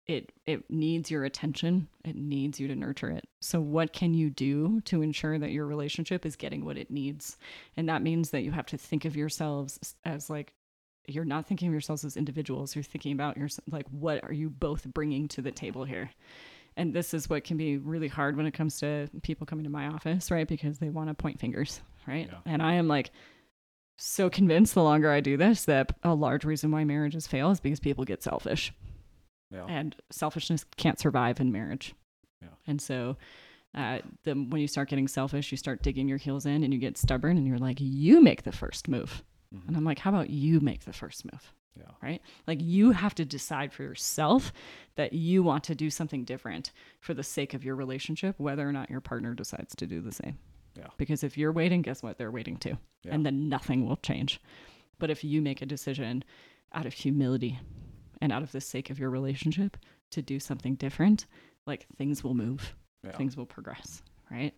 [0.06, 1.88] It it needs your attention.
[2.04, 3.28] It needs you to nurture it.
[3.42, 7.38] So what can you do to ensure that your relationship is getting what it needs?
[7.78, 10.54] And that means that you have to think of yourselves as like
[11.08, 12.76] you're not thinking of yourselves as individuals.
[12.76, 16.10] You're thinking about your like what are you both bringing to the table here
[16.78, 19.70] and this is what can be really hard when it comes to people coming to
[19.70, 22.40] my office right because they want to point fingers right Yeah.
[22.46, 23.12] and i am like
[23.98, 27.60] so convinced the longer i do this that a large reason why marriages fail is
[27.60, 28.72] because people get selfish
[29.52, 29.66] Yeah.
[29.68, 31.96] and selfishness can't survive in marriage.
[32.42, 32.50] Yeah.
[32.68, 33.18] And so,
[33.76, 36.80] uh, the when you start getting selfish, you start digging your heels in, and you
[36.80, 39.68] get stubborn, and you're like, you make the first move, Mhm.
[39.68, 41.54] and I'm like, how about you make the first move?
[41.78, 41.92] Yeah.
[42.02, 42.22] Right?
[42.48, 44.52] Like you have to decide for yourself
[44.96, 48.72] that you want to do something different for the sake of your relationship, whether or
[48.74, 50.38] not your partner decides to do the same.
[50.76, 50.88] Yeah.
[50.98, 52.18] Because if you're waiting, guess what?
[52.18, 52.78] They're waiting too.
[53.04, 53.14] Yeah.
[53.14, 54.42] And then nothing will change.
[54.98, 56.24] But if you make a decision
[56.74, 57.60] out of humility
[58.22, 59.78] and out of the sake of your relationship
[60.12, 61.26] to do something different,
[61.66, 63.16] like things will move, Yeah.
[63.16, 64.54] things will progress, right?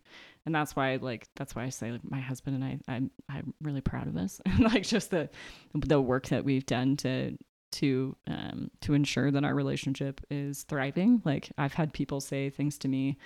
[0.45, 3.53] And that's why, like, that's why I say, like, my husband and I, I'm, I'm
[3.61, 5.29] really proud of this, like, just the,
[5.73, 7.37] the work that we've done to,
[7.73, 11.21] to, um, to ensure that our relationship is thriving.
[11.25, 13.17] Like, I've had people say things to me,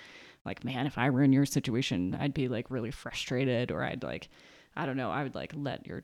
[0.44, 4.04] like, man, if I were in your situation, I'd be like really frustrated, or I'd
[4.04, 4.28] like,
[4.76, 6.02] I don't know, I would like let your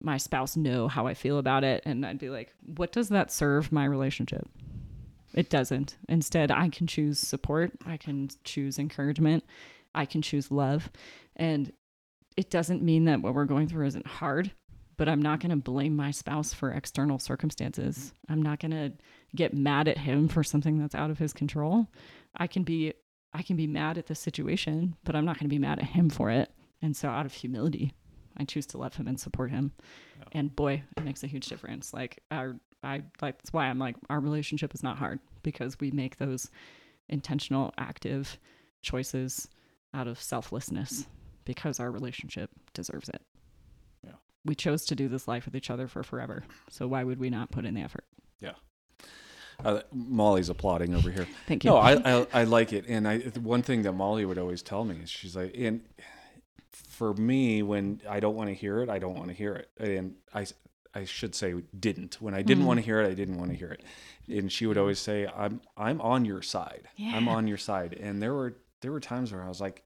[0.00, 3.30] my spouse know how I feel about it and I'd be like, what does that
[3.30, 4.48] serve my relationship?
[5.34, 5.96] It doesn't.
[6.08, 9.44] Instead, I can choose support, I can choose encouragement,
[9.96, 10.90] I can choose love.
[11.34, 11.72] And
[12.36, 14.52] it doesn't mean that what we're going through isn't hard,
[14.96, 18.12] but I'm not going to blame my spouse for external circumstances.
[18.28, 18.92] I'm not going to
[19.34, 21.88] get mad at him for something that's out of his control.
[22.36, 22.94] I can be
[23.32, 25.84] I can be mad at the situation, but I'm not going to be mad at
[25.86, 26.50] him for it.
[26.80, 27.92] And so out of humility,
[28.38, 29.72] I choose to love him and support him.
[30.32, 31.92] And boy, it makes a huge difference.
[31.92, 35.90] Like our I like that's why I'm like our relationship is not hard because we
[35.90, 36.50] make those
[37.08, 38.38] intentional active
[38.82, 39.48] choices
[39.96, 41.06] out of selflessness
[41.44, 43.22] because our relationship deserves it.
[44.04, 44.12] Yeah.
[44.44, 46.44] We chose to do this life with each other for forever.
[46.70, 48.04] So why would we not put in the effort?
[49.64, 51.26] Uh, Molly's applauding over here.
[51.48, 51.70] Thank you.
[51.70, 54.84] No, I, I I like it, and I one thing that Molly would always tell
[54.84, 55.80] me is she's like, and
[56.68, 59.70] for me, when I don't want to hear it, I don't want to hear it,
[59.78, 60.44] and I
[60.94, 62.20] I should say didn't.
[62.20, 62.66] When I didn't Mhm.
[62.66, 63.82] want to hear it, I didn't want to hear it,
[64.28, 66.86] and she would always say, I'm I'm on your side.
[66.96, 67.16] Yeah.
[67.16, 69.84] I'm on your side, and there were there were times where I was like,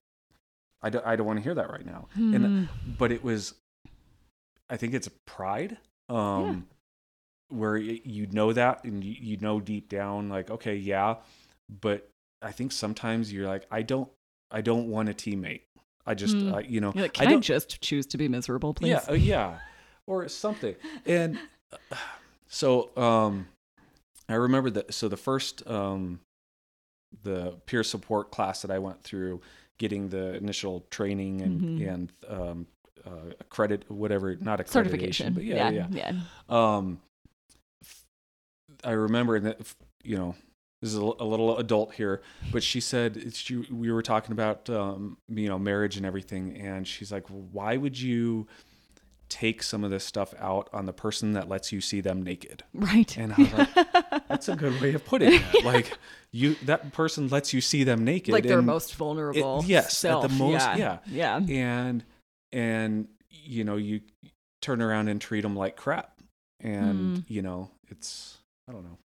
[0.83, 2.33] I don't I don't want to hear that right now, Hmm.
[2.35, 3.53] and but it was
[4.69, 6.65] i think it's pride um
[7.49, 11.15] where y- you know that and you, you know deep down like okay yeah
[11.81, 12.07] but
[12.41, 14.09] i think sometimes you're like i don't
[14.49, 15.63] i don't want a teammate
[16.05, 16.53] i just Hmm.
[16.53, 18.89] uh, you know like, i can I, don't just choose to be miserable, please?
[18.91, 19.59] yeah uh, yeah
[20.07, 21.37] or something and
[21.91, 21.95] uh,
[22.47, 23.47] so um
[24.29, 26.21] i remember that so the first um
[27.23, 29.41] the peer support class that i went through
[29.81, 31.93] getting the initial training and Mhm.
[31.93, 32.67] and um
[33.03, 35.33] uh, credit whatever not accreditation Certification.
[35.33, 36.11] but yeah yeah, yeah.
[36.49, 37.01] um
[37.83, 38.05] f-
[38.83, 39.57] i remember that
[40.03, 40.35] you know
[40.83, 44.33] this is a, a little adult here but she said it's- she, we were talking
[44.33, 48.45] about um you know marriage and everything and she's like why would you
[49.33, 52.63] take some of this stuff out on the person that lets you see them naked
[52.73, 53.17] Right.
[53.17, 53.73] and i was like
[54.27, 55.97] that's a good way of putting it like
[56.33, 59.63] you that person lets you see them naked like their most vulnerable.
[59.65, 60.97] yes, at the most- Yeah.
[61.07, 61.39] yeah.
[61.39, 61.39] Yeah.
[61.87, 62.03] and
[62.51, 64.01] and you know you
[64.61, 66.19] turn around and treat them like crap
[66.59, 67.23] and Mm.
[67.29, 68.97] you know it's i don't know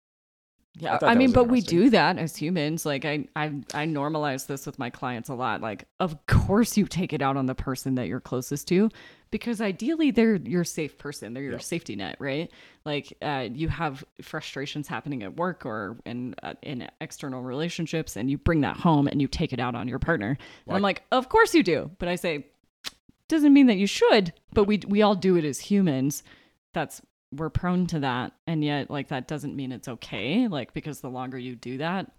[0.77, 2.85] Yeah, thought I, mean, but we do that as humans.
[2.85, 5.61] Like I, I, I normalize this with my clients a lot.
[5.61, 8.89] Like, of course, you take it out on the person that you're closest to,
[9.35, 11.33] because ideally they're your safe person.
[11.33, 11.57] They're your Yeah.
[11.59, 12.49] safety net, right?
[12.85, 18.29] Like, uh, you have frustrations happening at work or in uh, in external relationships, and
[18.31, 20.37] you bring that home and you take it out on your partner.
[20.67, 21.91] And I'm like, of course you do.
[21.99, 22.47] But I say,
[23.27, 24.31] doesn't mean that you should.
[24.53, 26.23] But we we all do it as humans.
[26.71, 27.01] That's
[27.35, 31.09] we're prone to that and yet like that doesn't mean it's okay like because the
[31.09, 32.09] longer you do that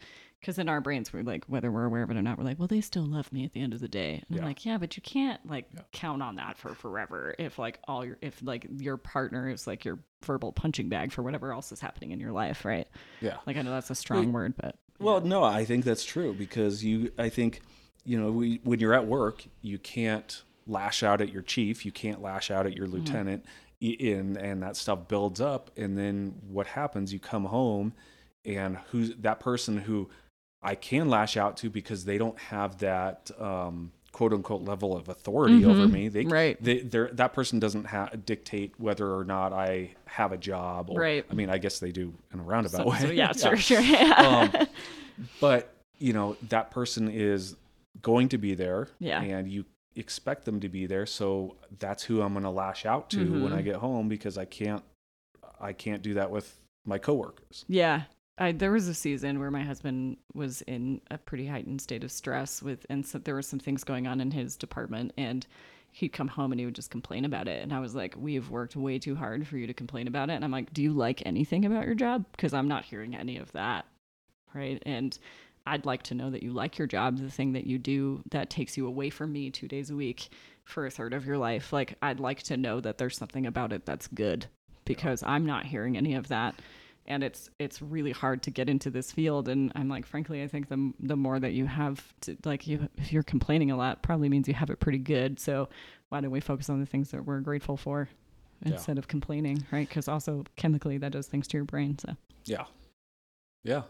[0.46, 2.56] because in our brains we're like whether we're aware of it or not we're like
[2.56, 4.22] well they still love me at the end of the day.
[4.28, 4.42] And Yeah.
[4.42, 5.80] i'm like yeah but you can't like Yeah.
[5.92, 9.84] count on that for forever if like all your if like your partner is like
[9.84, 12.86] your verbal punching bag for whatever else is happening in your life right?
[13.20, 13.38] Yeah.
[13.44, 16.84] Like i know that's a strong word but well no i think that's true because
[16.84, 17.60] you i think
[18.04, 21.90] you know we, when you're at work you can't lash out at your chief you
[21.90, 22.98] can't lash out at your mm-hmm.
[22.98, 23.44] lieutenant
[23.82, 27.12] i- in and that stuff builds up and then what happens?
[27.12, 27.92] You come home
[28.44, 30.08] and who's that person who
[30.66, 35.10] i can lash out to because they don't have that um quote unquote level of
[35.10, 36.08] authority over me.
[36.08, 36.56] They, Right.
[36.62, 40.88] They, that person doesn't ha- dictate whether or not I have a job.
[40.88, 41.22] Or, Right.
[41.30, 42.98] I mean, I guess they do in a roundabout So- way.
[42.98, 43.82] so yeah, sure, sure.
[44.16, 44.50] um,
[45.38, 47.56] but you know that person is
[48.00, 49.20] going to be there Yeah.
[49.20, 53.08] and you expect them to be there so that's who i'm going to lash out
[53.10, 53.64] to when i Mhm.
[53.64, 54.82] get home because i can't
[55.60, 58.02] i can't do that with my coworkers Yeah.
[58.38, 62.12] I, there was a season where my husband was in a pretty heightened state of
[62.12, 65.46] stress with, and so there were some things going on in his department, and
[65.92, 67.62] he'd come home and he would just complain about it.
[67.62, 70.28] And I was like, "We have worked way too hard for you to complain about
[70.28, 72.26] it." And I'm like, "Do you like anything about your job?
[72.32, 73.86] Because I'm not hearing any of that,
[74.52, 75.18] right?" And
[75.66, 78.50] I'd like to know that you like your job, the thing that you do that
[78.50, 80.28] takes you away from me two days a week
[80.64, 81.72] for a third of your life.
[81.72, 84.46] Like, I'd like to know that there's something about it that's good
[84.84, 86.54] because I'm not hearing any of that.
[87.08, 89.48] And it's it's really hard to get into this field.
[89.48, 92.88] And I'm like, frankly, I think the the more that you have to like you
[92.98, 95.38] if you're complaining a lot, probably means you have it pretty good.
[95.40, 95.68] So
[96.08, 98.08] why don't we focus on the things that we're grateful for
[98.64, 98.72] Yeah.
[98.72, 99.88] instead of complaining, right?
[99.88, 101.98] Because also chemically that does things to your brain.
[101.98, 102.64] So yeah
[103.64, 103.82] yeah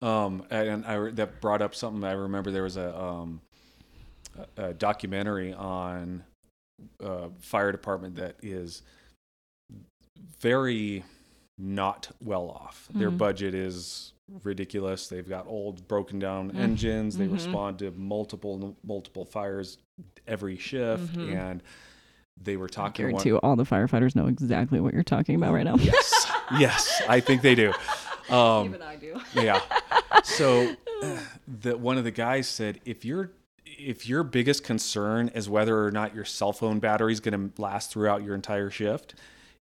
[0.00, 3.40] um and i that brought up something i remember there was a um
[4.56, 6.24] a, a documentary on
[7.00, 8.82] uh fire department that is
[10.40, 11.04] very
[11.64, 13.18] not well off their Mhm.
[13.18, 16.58] budget is ridiculous they've got old broken down Mm.
[16.58, 17.34] engines they Mhm.
[17.34, 19.78] respond to multiple multiple fires
[20.26, 21.34] every shift Mhm.
[21.34, 21.62] and
[22.42, 25.52] they were talking one- guarantee you all the firefighters know exactly what you're talking about
[25.52, 25.76] right now.
[25.76, 26.26] yes
[26.58, 27.68] yes i think they do
[28.30, 29.20] um I do.
[29.34, 29.60] yeah.
[30.24, 30.74] So
[31.46, 33.30] the one of the guys said if your
[33.64, 37.60] if your biggest concern is whether or not your cell phone battery is going to
[37.62, 39.14] last throughout your entire shift,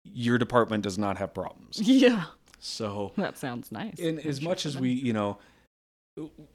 [0.04, 1.80] your department does not have problems.
[1.84, 2.24] Yeah,
[2.58, 3.98] So that sounds nice.
[3.98, 5.38] and I'm as sure much as we, you know,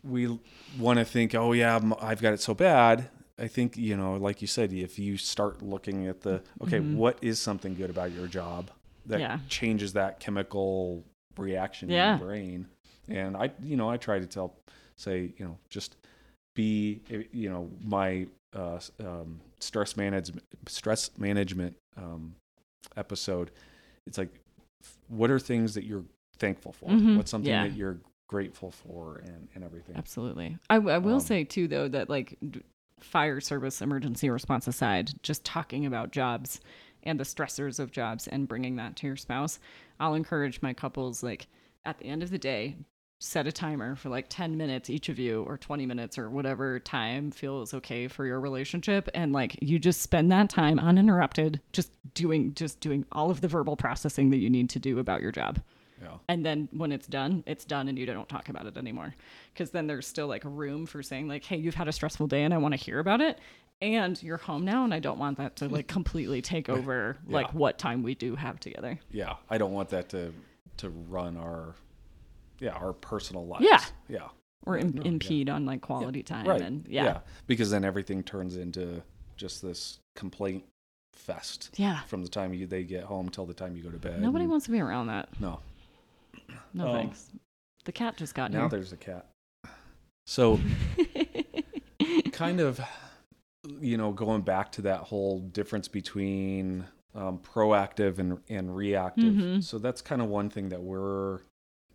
[0.03, 0.39] we
[0.77, 3.10] want to think, oh yeah, I've got it so bad.
[3.38, 6.95] I think you know, like you said, if you start looking at the okay, Mhm.
[6.95, 8.71] what is something good about your job
[9.08, 9.39] that Yeah.
[9.49, 11.03] changes that chemical
[11.38, 12.13] reaction Yeah.
[12.13, 12.67] in your brain?
[13.10, 14.55] And I, you know, I try to tell,
[14.95, 15.95] say, you know, just
[16.55, 22.36] be, eh, you know, my uh, um, stress management stress management um,
[22.95, 23.51] episode.
[24.07, 24.29] It's like,
[25.07, 26.05] what are things that you're
[26.37, 26.89] thankful for?
[26.89, 27.17] Mhm.
[27.17, 27.67] What's something Yeah.
[27.67, 29.95] that you're grateful for, and and everything.
[29.95, 30.57] Absolutely.
[30.69, 32.37] I, I will Um, say too, though, that like
[32.99, 36.59] fire service emergency response aside, just talking about jobs
[37.03, 39.59] and the stressors of jobs and bringing that to your spouse,
[39.99, 41.47] I'll encourage my couples like
[41.85, 42.75] at the end of the day,
[43.25, 46.79] set a timer for like 10 minutes each of you or 20 minutes or whatever
[46.79, 49.09] time feels okay for your relationship.
[49.15, 53.47] And like you just spend that time uninterrupted just doing just doing all of the
[53.47, 55.59] verbal processing that you need to do about your job.
[56.01, 56.17] Yeah.
[56.27, 59.15] and then when it's done it's done and you don't talk about it anymore.
[59.53, 62.43] Because then there's still like room for saying like hey you've had a stressful day
[62.43, 63.39] and i want to hear about it.
[63.81, 67.51] And you're home now and i don't want that to like completely take over like
[67.55, 68.99] what time we do have together.
[69.09, 69.35] Yeah.
[69.49, 70.31] I don't want that to
[70.77, 71.75] to run our
[72.59, 73.65] yeah our personal lives.
[73.65, 73.81] Yeah.
[74.07, 74.27] Yeah.
[74.65, 75.07] or im- No, yeah.
[75.09, 76.61] impede on like quality time Right.
[76.61, 77.19] and yeah.
[77.47, 79.01] Because then everything turns into
[79.37, 80.63] just this complaint
[81.13, 83.97] fest yeah from the time you they get home till the time you go to
[83.97, 84.21] bed.
[84.21, 85.59] nobody and- wants to be around that No.
[86.73, 87.29] no Um, thanks
[87.85, 89.27] the cat just got Now here there's a cat.
[90.25, 90.59] So
[92.31, 92.79] kind of
[93.79, 99.63] you know going back to that whole difference between um, proactive and and reactive Mhm.
[99.63, 101.39] so that's kind of one thing that we're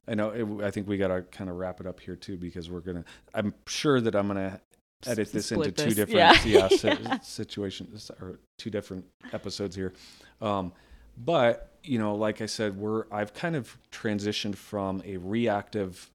[0.09, 2.37] i know it, i think we got to kind of wrap it up here too
[2.37, 4.61] because we're gonna i'm sure that i'm gonna
[5.07, 5.95] edit this into two this.
[5.95, 6.69] different Yeah.
[6.69, 6.69] yeah,
[7.03, 7.21] Yeah.
[7.21, 9.93] situations or two different episodes here
[10.41, 10.73] um
[11.17, 16.11] but you know like i said we're i've kind of transitioned from a reactive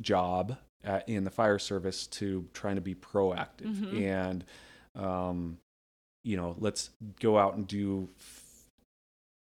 [0.00, 4.02] job at, in the fire service to trying to be proactive Mhm.
[4.02, 4.44] and
[4.96, 5.58] um
[6.24, 8.08] you know let's go out and do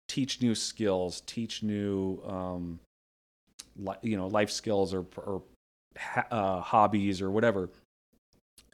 [0.08, 2.78] teach new skills teach new um
[4.02, 5.42] you know life skills or or
[6.30, 7.70] uh, hobbies or whatever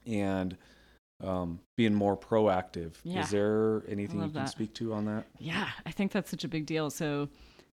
[0.06, 0.56] and
[1.22, 3.20] um being more proactive Yeah.
[3.20, 4.48] is there anything you can that.
[4.48, 6.90] speak to on that Yeah, I think that's such a big deal.
[6.90, 7.28] So,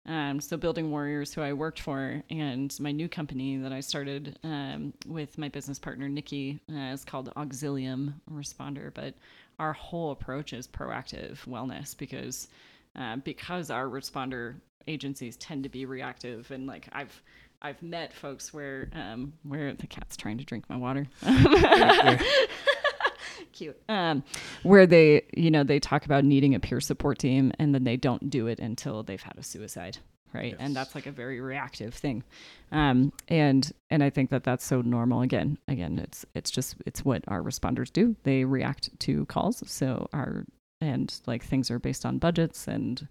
[0.05, 4.39] um, so Building Warriors, who I worked for, and my new company that I started
[4.43, 8.91] um, with my business partner Nikki uh, is called Auxilium Responder.
[8.93, 9.13] But
[9.59, 12.47] our whole approach is proactive wellness because
[12.95, 14.55] uh, because our responder
[14.87, 17.21] agencies tend to be reactive, and like I've
[17.61, 21.07] I've met folks where um, where the cat's trying to drink my water.
[23.53, 24.21] cute um
[24.63, 27.97] where they you know they talk about needing a peer support team and then they
[27.97, 29.97] don't do it until they've had a suicide
[30.33, 30.51] right?
[30.51, 30.57] Yes.
[30.59, 32.23] And that's like a very reactive thing.
[32.71, 35.21] Um, and and I think that that's so normal.
[35.21, 38.15] Again, again, it's it's just it's what our responders do.
[38.23, 39.63] They react to calls.
[39.67, 40.45] So our
[40.81, 43.07] and like things are based on budgets and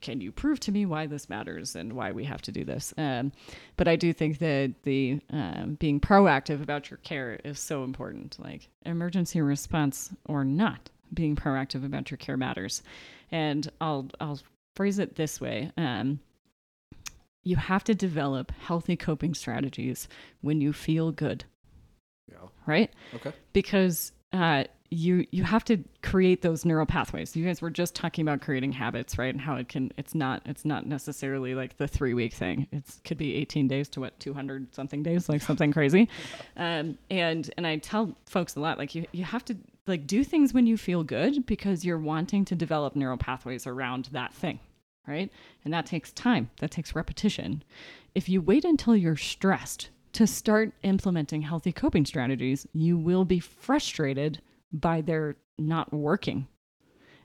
[0.00, 2.92] can you prove to me why this matters and why we have to do this?
[2.98, 3.32] Um,
[3.78, 8.36] but I do think that the um, being proactive about your care is so important.
[8.38, 12.82] Like emergency response or not, being proactive about your care matters.
[13.32, 14.38] And I'll I'll
[14.76, 15.72] phrase it this way.
[15.78, 16.20] Um,
[17.42, 20.06] you have to develop healthy coping strategies
[20.42, 21.44] when you feel good,
[22.30, 22.48] Yeah.
[22.66, 22.90] right?
[23.14, 23.32] Okay.
[23.54, 27.34] Because uh, you you have to create those neural pathways.
[27.34, 29.32] You guys were just talking about creating habits, right?
[29.32, 32.68] And how it can it's not it's not necessarily like the three week thing.
[32.72, 36.08] It could be 18 days to what 200 something days, like something crazy.
[36.56, 40.22] Um, and and I tell folks a lot like you you have to like do
[40.22, 44.60] things when you feel good because you're wanting to develop neural pathways around that thing,
[45.06, 45.30] right?
[45.64, 46.50] And that takes time.
[46.60, 47.64] That takes repetition.
[48.14, 53.40] If you wait until you're stressed to start implementing healthy coping strategies, you will be
[53.40, 54.40] frustrated
[54.74, 56.46] by their not working.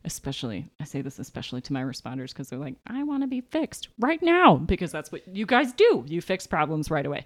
[0.05, 3.41] Especially, I say this especially to my responders because they're like, I want to be
[3.41, 6.05] fixed right now because that's what you guys do.
[6.07, 7.25] You fix problems right away.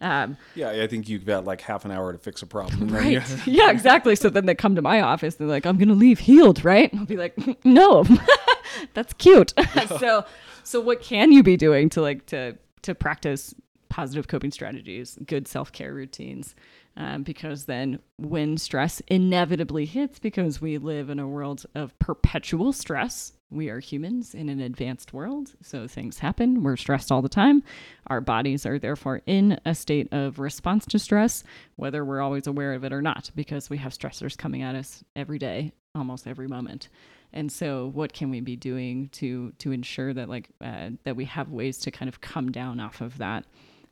[0.00, 2.82] Um, Yeah, I think you've got like half an hour to fix a problem.
[2.82, 3.22] and right.
[3.46, 4.16] yeah, exactly.
[4.16, 5.36] So then they come to my office.
[5.36, 6.92] And they're like, I'm going to leave healed, right?
[6.92, 8.04] I'll be like, no,
[8.94, 9.52] that's cute.
[10.00, 10.24] so,
[10.64, 13.54] so what can you be doing to like, to, to practice
[13.88, 16.56] positive coping strategies, good self care routines?
[16.98, 22.72] Um, because then when stress inevitably hits, because we live in a world of perpetual
[22.72, 25.54] stress, we are humans in an advanced world.
[25.62, 26.64] So things happen.
[26.64, 27.62] We're stressed all the time.
[28.08, 31.44] Our bodies are therefore in a state of response to stress,
[31.76, 35.04] whether we're always aware of it or not, because we have stressors coming at us
[35.14, 36.88] every day, almost every moment.
[37.32, 41.26] And so, what can we be doing to to ensure that like uh, that we
[41.26, 43.44] have ways to kind of come down off of that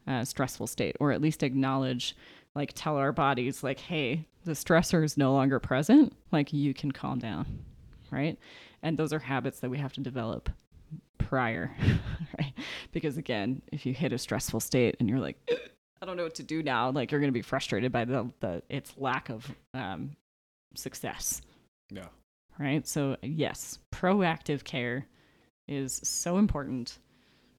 [0.06, 2.16] uh, stressful state, or at least acknowledge,
[2.56, 6.14] like, tell our bodies, like, hey, the stressor is no longer present.
[6.32, 7.46] Like, you can calm down,
[8.10, 8.38] right?
[8.82, 10.48] And those are habits that we have to develop
[11.18, 11.70] prior,
[12.38, 12.54] right?
[12.92, 15.36] Because again, if you hit a stressful state and you're like,
[16.00, 18.30] I don't know what to do now, like you're going to be frustrated by the,
[18.40, 20.16] the its lack of um,
[20.74, 21.42] success,
[21.90, 22.06] yeah.
[22.58, 22.86] right?
[22.86, 25.06] So yes, proactive care
[25.68, 26.98] is so important.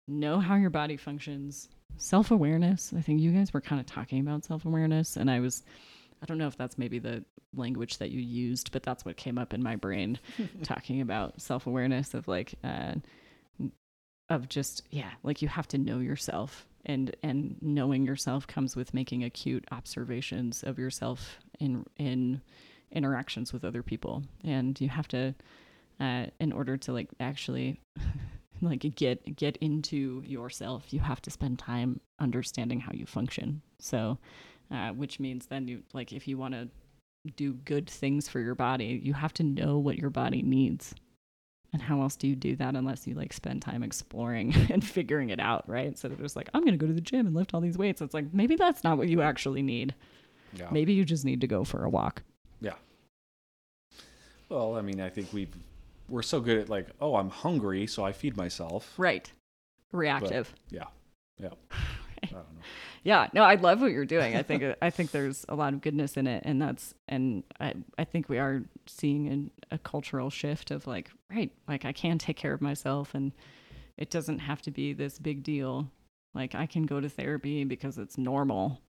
[0.08, 1.70] Know how your body functions.
[1.98, 2.94] Self awareness.
[2.96, 5.64] I think you guys were kind of talking about self awareness, and I was,
[6.22, 7.24] I don't know if that's maybe the
[7.56, 10.20] language that you used, but that's what came up in my brain
[10.64, 12.96] talking about self awareness of like, uh,
[14.30, 18.94] of just yeah, like you have to know yourself, and and knowing yourself comes with
[18.94, 22.42] making acute observations of yourself in in
[22.92, 25.34] interactions with other people, and you have to,
[26.00, 27.82] uh, in order to like actually.
[28.62, 33.62] like get get into yourself you have to spend time understanding how you function.
[33.80, 34.18] So
[34.72, 36.68] uh, which means then you like if you want to
[37.36, 40.96] do good things for your body you have to know what your body needs.
[41.74, 45.30] And how else do you do that unless you like spend time exploring and figuring
[45.30, 45.86] it out right?
[45.86, 48.02] Instead of just like i'm gonna go to the gym and lift all these weights.
[48.02, 49.94] It's like maybe that's not what you actually need.
[50.54, 50.70] Yeah.
[50.72, 52.24] maybe you just need to go for a walk.
[52.62, 52.76] Yeah.
[54.50, 55.48] Well, I mean, I think we
[56.10, 58.94] we're so good at like, oh, I'm hungry, so I feed myself.
[58.98, 59.32] right
[59.92, 60.84] reactive Yeah.
[61.40, 61.50] Yeah.
[62.24, 62.62] I don't know.
[63.04, 65.82] yeah no i love what you're doing i think i think there's a lot of
[65.82, 70.32] goodness in it and that's and i i think we are seeing an, a cultural
[70.32, 73.34] shift of like right like i can take care of myself and
[73.98, 75.90] it doesn't have to be this big deal
[76.34, 78.82] like i can go to therapy because it's normal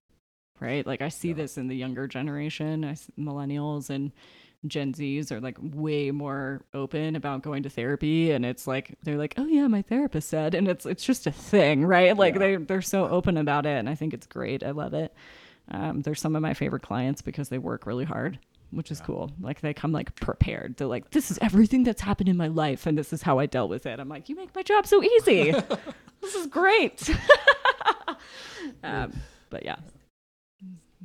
[0.59, 1.35] right like i see Yeah.
[1.35, 4.11] this in the younger generation I millennials and
[4.67, 9.17] gen z's are like way more open about going to therapy and it's like they're
[9.17, 12.17] like oh yeah my therapist said and it's it's just a thing right?
[12.17, 12.39] Like Yeah.
[12.39, 14.63] they they're so open about it and i think it's great.
[14.63, 15.13] I love it.
[15.71, 18.37] Um, they're some of my favorite clients because they work really hard
[18.71, 19.05] which is Yeah.
[19.07, 19.31] cool.
[19.41, 20.77] Like they come like prepared.
[20.77, 23.45] They're like this is everything that's happened in my life and this is how i
[23.45, 23.99] dealt with it.
[23.99, 25.53] I'm like you make my job so easy.
[26.21, 27.09] This is great.
[28.83, 29.13] Um,
[29.49, 29.77] but yeah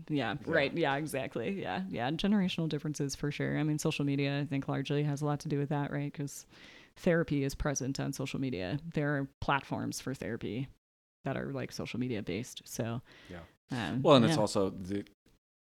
[0.08, 0.36] yeah, Yeah.
[0.46, 0.72] right.
[0.76, 1.60] Yeah, exactly.
[1.60, 2.10] Yeah, yeah.
[2.10, 3.58] Generational differences for sure.
[3.58, 6.10] I mean, social media, I think, largely has a lot to do with that, right?
[6.12, 6.46] Because
[6.96, 8.78] therapy is present on social media.
[8.94, 10.68] There are platforms for therapy
[11.24, 12.62] that are like social media based.
[12.64, 13.38] So, Yeah.
[13.70, 15.04] Um, Well, and it's also the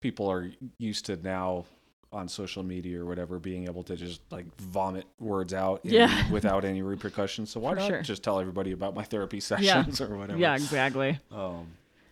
[0.02, 1.66] people are used to now
[2.12, 6.32] on social media or whatever being able to just like vomit words out in- Yeah.
[6.32, 7.52] without any repercussions.
[7.52, 8.02] So why For not sure.
[8.02, 10.40] just tell everybody about my therapy sessions or whatever?
[10.40, 11.20] yeah, exactly.
[11.32, 11.68] Um,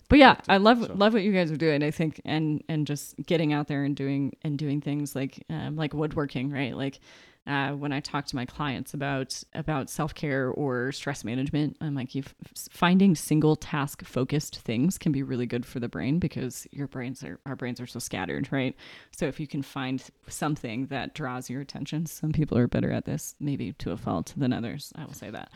[0.09, 1.83] But yeah, uh, I love so- love what you guys are doing.
[1.83, 5.75] I think and and just getting out there and doing and doing things like um,
[5.75, 6.75] like woodworking, right?
[6.75, 6.99] Like
[7.47, 11.95] uh, when I talk to my clients about about self care or stress management, I'm
[11.95, 12.23] like, you
[12.69, 17.23] finding single task focused things can be really good for the brain because your brains
[17.23, 18.75] are our brains are so scattered, right?
[19.11, 23.05] So if you can find something that draws your attention, some people are better at
[23.05, 24.91] this, maybe to a fault than others.
[24.95, 25.51] I will say that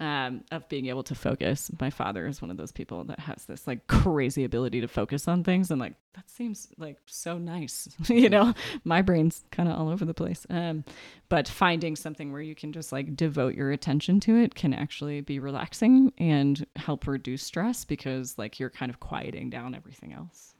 [0.00, 1.70] um, of being able to focus.
[1.78, 5.28] My father is one of those people that has this like crazy ability to focus
[5.28, 8.54] on things, and like that seems like so nice, you know.
[8.84, 10.46] My brain's kind of all over the place.
[10.48, 10.84] Um,
[11.28, 15.20] but finding something where you can just like devote your attention to it can actually
[15.20, 20.54] be relaxing and help reduce stress because like you're kind of quieting down everything else.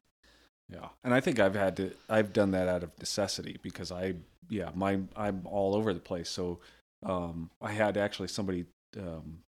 [0.68, 0.88] Yeah.
[1.04, 4.14] And I think I've had to I've done that out of necessity because I
[4.48, 6.28] yeah, my I'm all over the place.
[6.28, 6.60] So
[7.04, 8.66] um I had actually somebody
[8.98, 9.38] um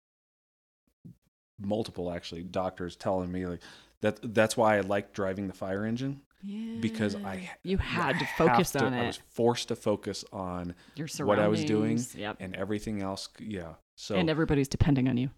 [1.59, 3.61] multiple actually doctors telling me like
[4.03, 6.77] that that's why I like driving the fire engine Yeah.
[6.81, 9.03] because I you had to focus to- on it.
[9.03, 11.99] I was forced to focus on Your what I was doing.
[12.15, 12.37] Yep.
[12.41, 13.29] and everything else.
[13.39, 13.75] Yeah.
[13.97, 15.31] So and everybody's depending on you.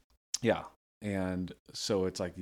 [0.42, 0.64] yeah,
[1.00, 2.34] and so it's like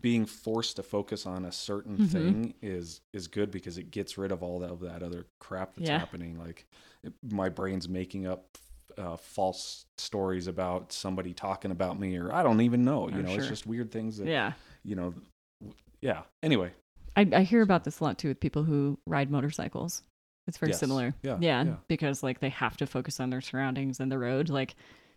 [0.00, 2.08] being forced to focus on a certain Mhm.
[2.10, 5.88] thing is is good because it gets rid of all of that other crap that's
[5.88, 5.98] Yeah.
[5.98, 6.36] happening.
[6.38, 6.66] Like
[7.04, 8.58] it, my brain's making up
[8.98, 13.08] uh, false stories about somebody talking about me, or I don't even know.
[13.10, 14.54] You Oh, know, it's just weird things that Yeah.
[14.84, 15.12] you know.
[15.60, 16.22] w- Yeah.
[16.42, 16.72] Anyway,
[17.16, 20.02] I, I hear about this a lot too with people who ride motorcycles.
[20.46, 20.78] It's very Yes.
[20.80, 21.14] similar.
[21.22, 21.64] Yeah, yeah.
[21.64, 21.74] yeah.
[21.88, 24.76] Because like they have to focus on their surroundings and the road, like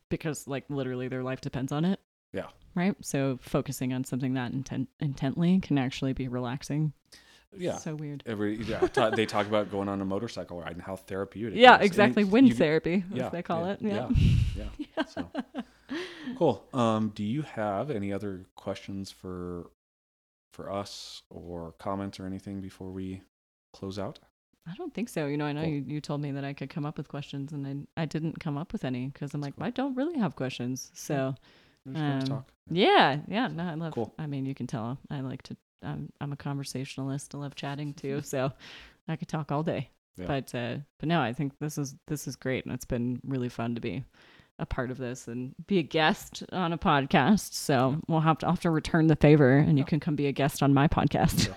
[0.10, 2.00] because like literally their life depends on it.
[2.34, 2.48] Yeah.
[2.76, 2.96] Right.
[3.02, 6.94] So focusing on something that intent intently can actually be relaxing.
[7.56, 7.78] yeah.
[7.78, 8.24] So weird.
[8.26, 11.58] Every yeah, ta- they talk about going on a motorcycle ride and how therapeutic.
[11.60, 11.82] Yeah, is.
[11.82, 12.24] And exactly.
[12.24, 13.82] it- Wind you- therapy, yeah, as they call yeah, it.
[13.82, 14.10] Yeah.
[14.56, 14.66] yeah,
[14.98, 15.06] yeah.
[15.06, 15.30] So
[16.38, 16.64] cool.
[16.74, 19.70] Um, do you have any other questions for
[20.60, 23.22] for us or comments or anything before we
[23.74, 24.20] close out?
[24.68, 25.26] I don't think so.
[25.26, 25.72] You know, I know Cool.
[25.72, 28.40] you, you told me that I could come up with questions, and I I didn't
[28.40, 29.66] come up with any because I'm That's like cool.
[29.68, 30.92] I don't really have questions.
[30.94, 31.34] So
[31.86, 33.48] wanted to Um, yeah, yeah.
[33.48, 33.94] No, I love.
[33.94, 34.14] Cool.
[34.20, 35.58] I mean, you can tell I like to.
[35.82, 37.34] I'm I'm a conversationalist.
[37.34, 38.22] I love chatting too.
[38.24, 38.52] So
[39.08, 39.90] I could talk all day.
[40.18, 40.28] Yeah.
[40.28, 43.50] But uh, but no, I think this is this is great, and it's been really
[43.50, 44.04] fun to be
[44.60, 47.54] a part of this and be a guest on a podcast.
[47.54, 50.28] So we'll have to I'll have to return the favor, and you can come be
[50.28, 51.50] a guest on my podcast.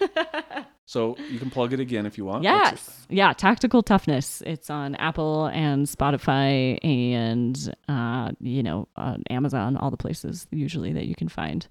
[0.85, 2.45] So you can plug it again if you want.
[2.45, 3.07] Yes.
[3.09, 3.33] Yeah.
[3.33, 4.43] Tactical Toughness.
[4.45, 10.93] It's on Apple and Spotify and, uh, you know, on Amazon, all the places usually
[10.93, 11.67] that you can find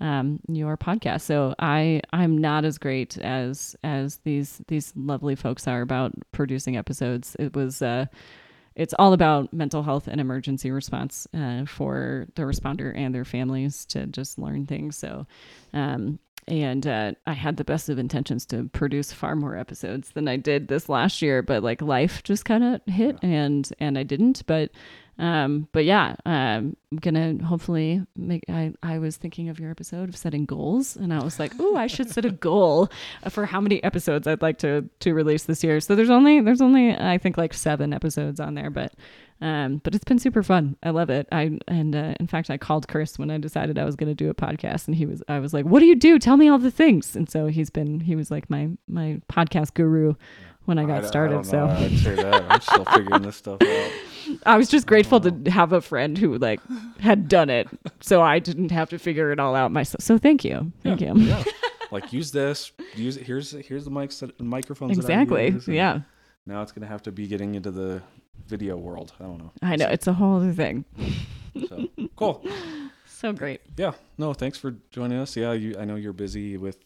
[0.00, 1.22] um, your podcast.
[1.22, 6.78] So I, I'm not as great as, as these, these lovely folks are about producing
[6.78, 7.36] episodes.
[7.38, 8.06] It was, uh,
[8.74, 13.84] it's all about mental health and emergency response uh, for the responder and their families
[13.86, 14.96] to just learn things.
[14.96, 15.26] So,
[15.72, 16.18] um,
[16.48, 20.36] and uh, I had the best of intentions to produce far more episodes than I
[20.36, 24.44] did this last year, but like life just kind of hit, and and I didn't.
[24.46, 24.70] But
[25.18, 28.44] um, but yeah, um, I'm gonna hopefully make.
[28.48, 31.76] I I was thinking of your episode of setting goals, and I was like, oh,
[31.76, 32.90] I should set a goal
[33.28, 35.80] for how many episodes I'd like to to release this year.
[35.80, 38.94] So there's only there's only I think like seven episodes on there, but
[39.42, 40.76] um, but it's been super fun.
[40.82, 41.26] I love it.
[41.32, 44.14] I and uh, in fact, I called Chris when I decided I was going to
[44.14, 45.22] do a podcast, and he was.
[45.28, 46.18] I was like, "What do you do?
[46.18, 48.00] Tell me all the things." And so he's been.
[48.00, 50.14] He was like my my podcast guru
[50.64, 51.34] when I got don't- started.
[51.34, 51.72] don't so know.
[51.72, 52.44] I'd say that.
[52.48, 53.92] I'm still figuring this stuff out.
[54.46, 56.60] I was just grateful to have a friend who like
[57.00, 57.68] had done it,
[58.00, 60.02] so I didn't have to figure it all out myself.
[60.02, 61.20] So thank you, thank yeah, you.
[61.22, 61.44] Yeah.
[61.90, 62.72] Like use this.
[62.94, 63.24] Use it.
[63.26, 64.96] here's here's the mics that, microphones.
[64.96, 65.48] that I Exactly.
[65.50, 66.00] use, Yeah,
[66.46, 68.00] Now it's gonna have to be getting into the
[68.46, 69.12] video world.
[69.20, 69.52] I don't know.
[69.62, 70.84] I know it's a whole other thing.
[71.68, 71.86] So
[72.16, 72.44] cool.
[73.04, 73.60] So great.
[73.76, 73.92] Yeah.
[74.18, 75.36] No, thanks for joining us.
[75.36, 76.78] Yeah, you I know you're busy with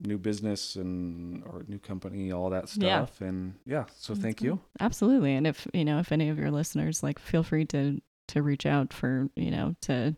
[0.00, 3.16] new business and or new company, all that stuff.
[3.20, 3.28] Yeah.
[3.28, 4.46] And yeah, so That's thank cool.
[4.46, 4.60] you.
[4.80, 5.34] Absolutely.
[5.34, 8.66] And if you know, if any of your listeners like feel free to to reach
[8.66, 10.16] out for, you know, to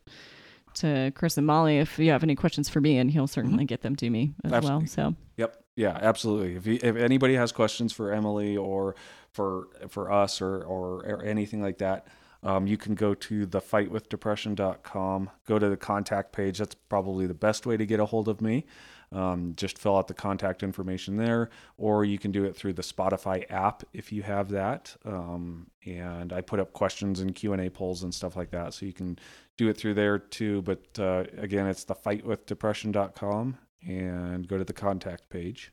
[0.75, 3.33] to Chris and Molly if you have any questions for me and he'll mm-hmm.
[3.33, 4.79] certainly get them to me as Absolutely.
[4.79, 4.87] well.
[4.87, 5.65] So Yep.
[5.77, 6.55] Yeah, absolutely.
[6.57, 8.95] If you, if anybody has questions for Emily or
[9.35, 12.07] for for us or or, or anything like that,
[12.45, 16.59] um, you can go to thefightwithdepression.com, go to the contact page.
[16.59, 18.67] That's probably the best way to get a hold of me.
[19.13, 22.83] Um, just fill out the contact information there, or you can do it through the
[22.83, 24.97] Spotify app if you have that.
[25.05, 28.75] Um, and I put up questions and Q and A polls and stuff like that,
[28.75, 29.19] so you can
[29.57, 30.63] do it through there too.
[30.63, 33.57] But uh, again, it's thefightwithdepression.com,
[33.87, 35.73] and go to the contact page.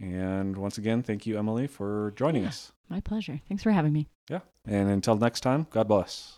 [0.00, 2.48] And once again, thank you, Emily, for joining Yeah.
[2.48, 2.72] us.
[2.88, 3.40] my pleasure.
[3.48, 4.08] Thanks for having me.
[4.30, 4.40] Yeah.
[4.64, 6.37] And until next time, God bless.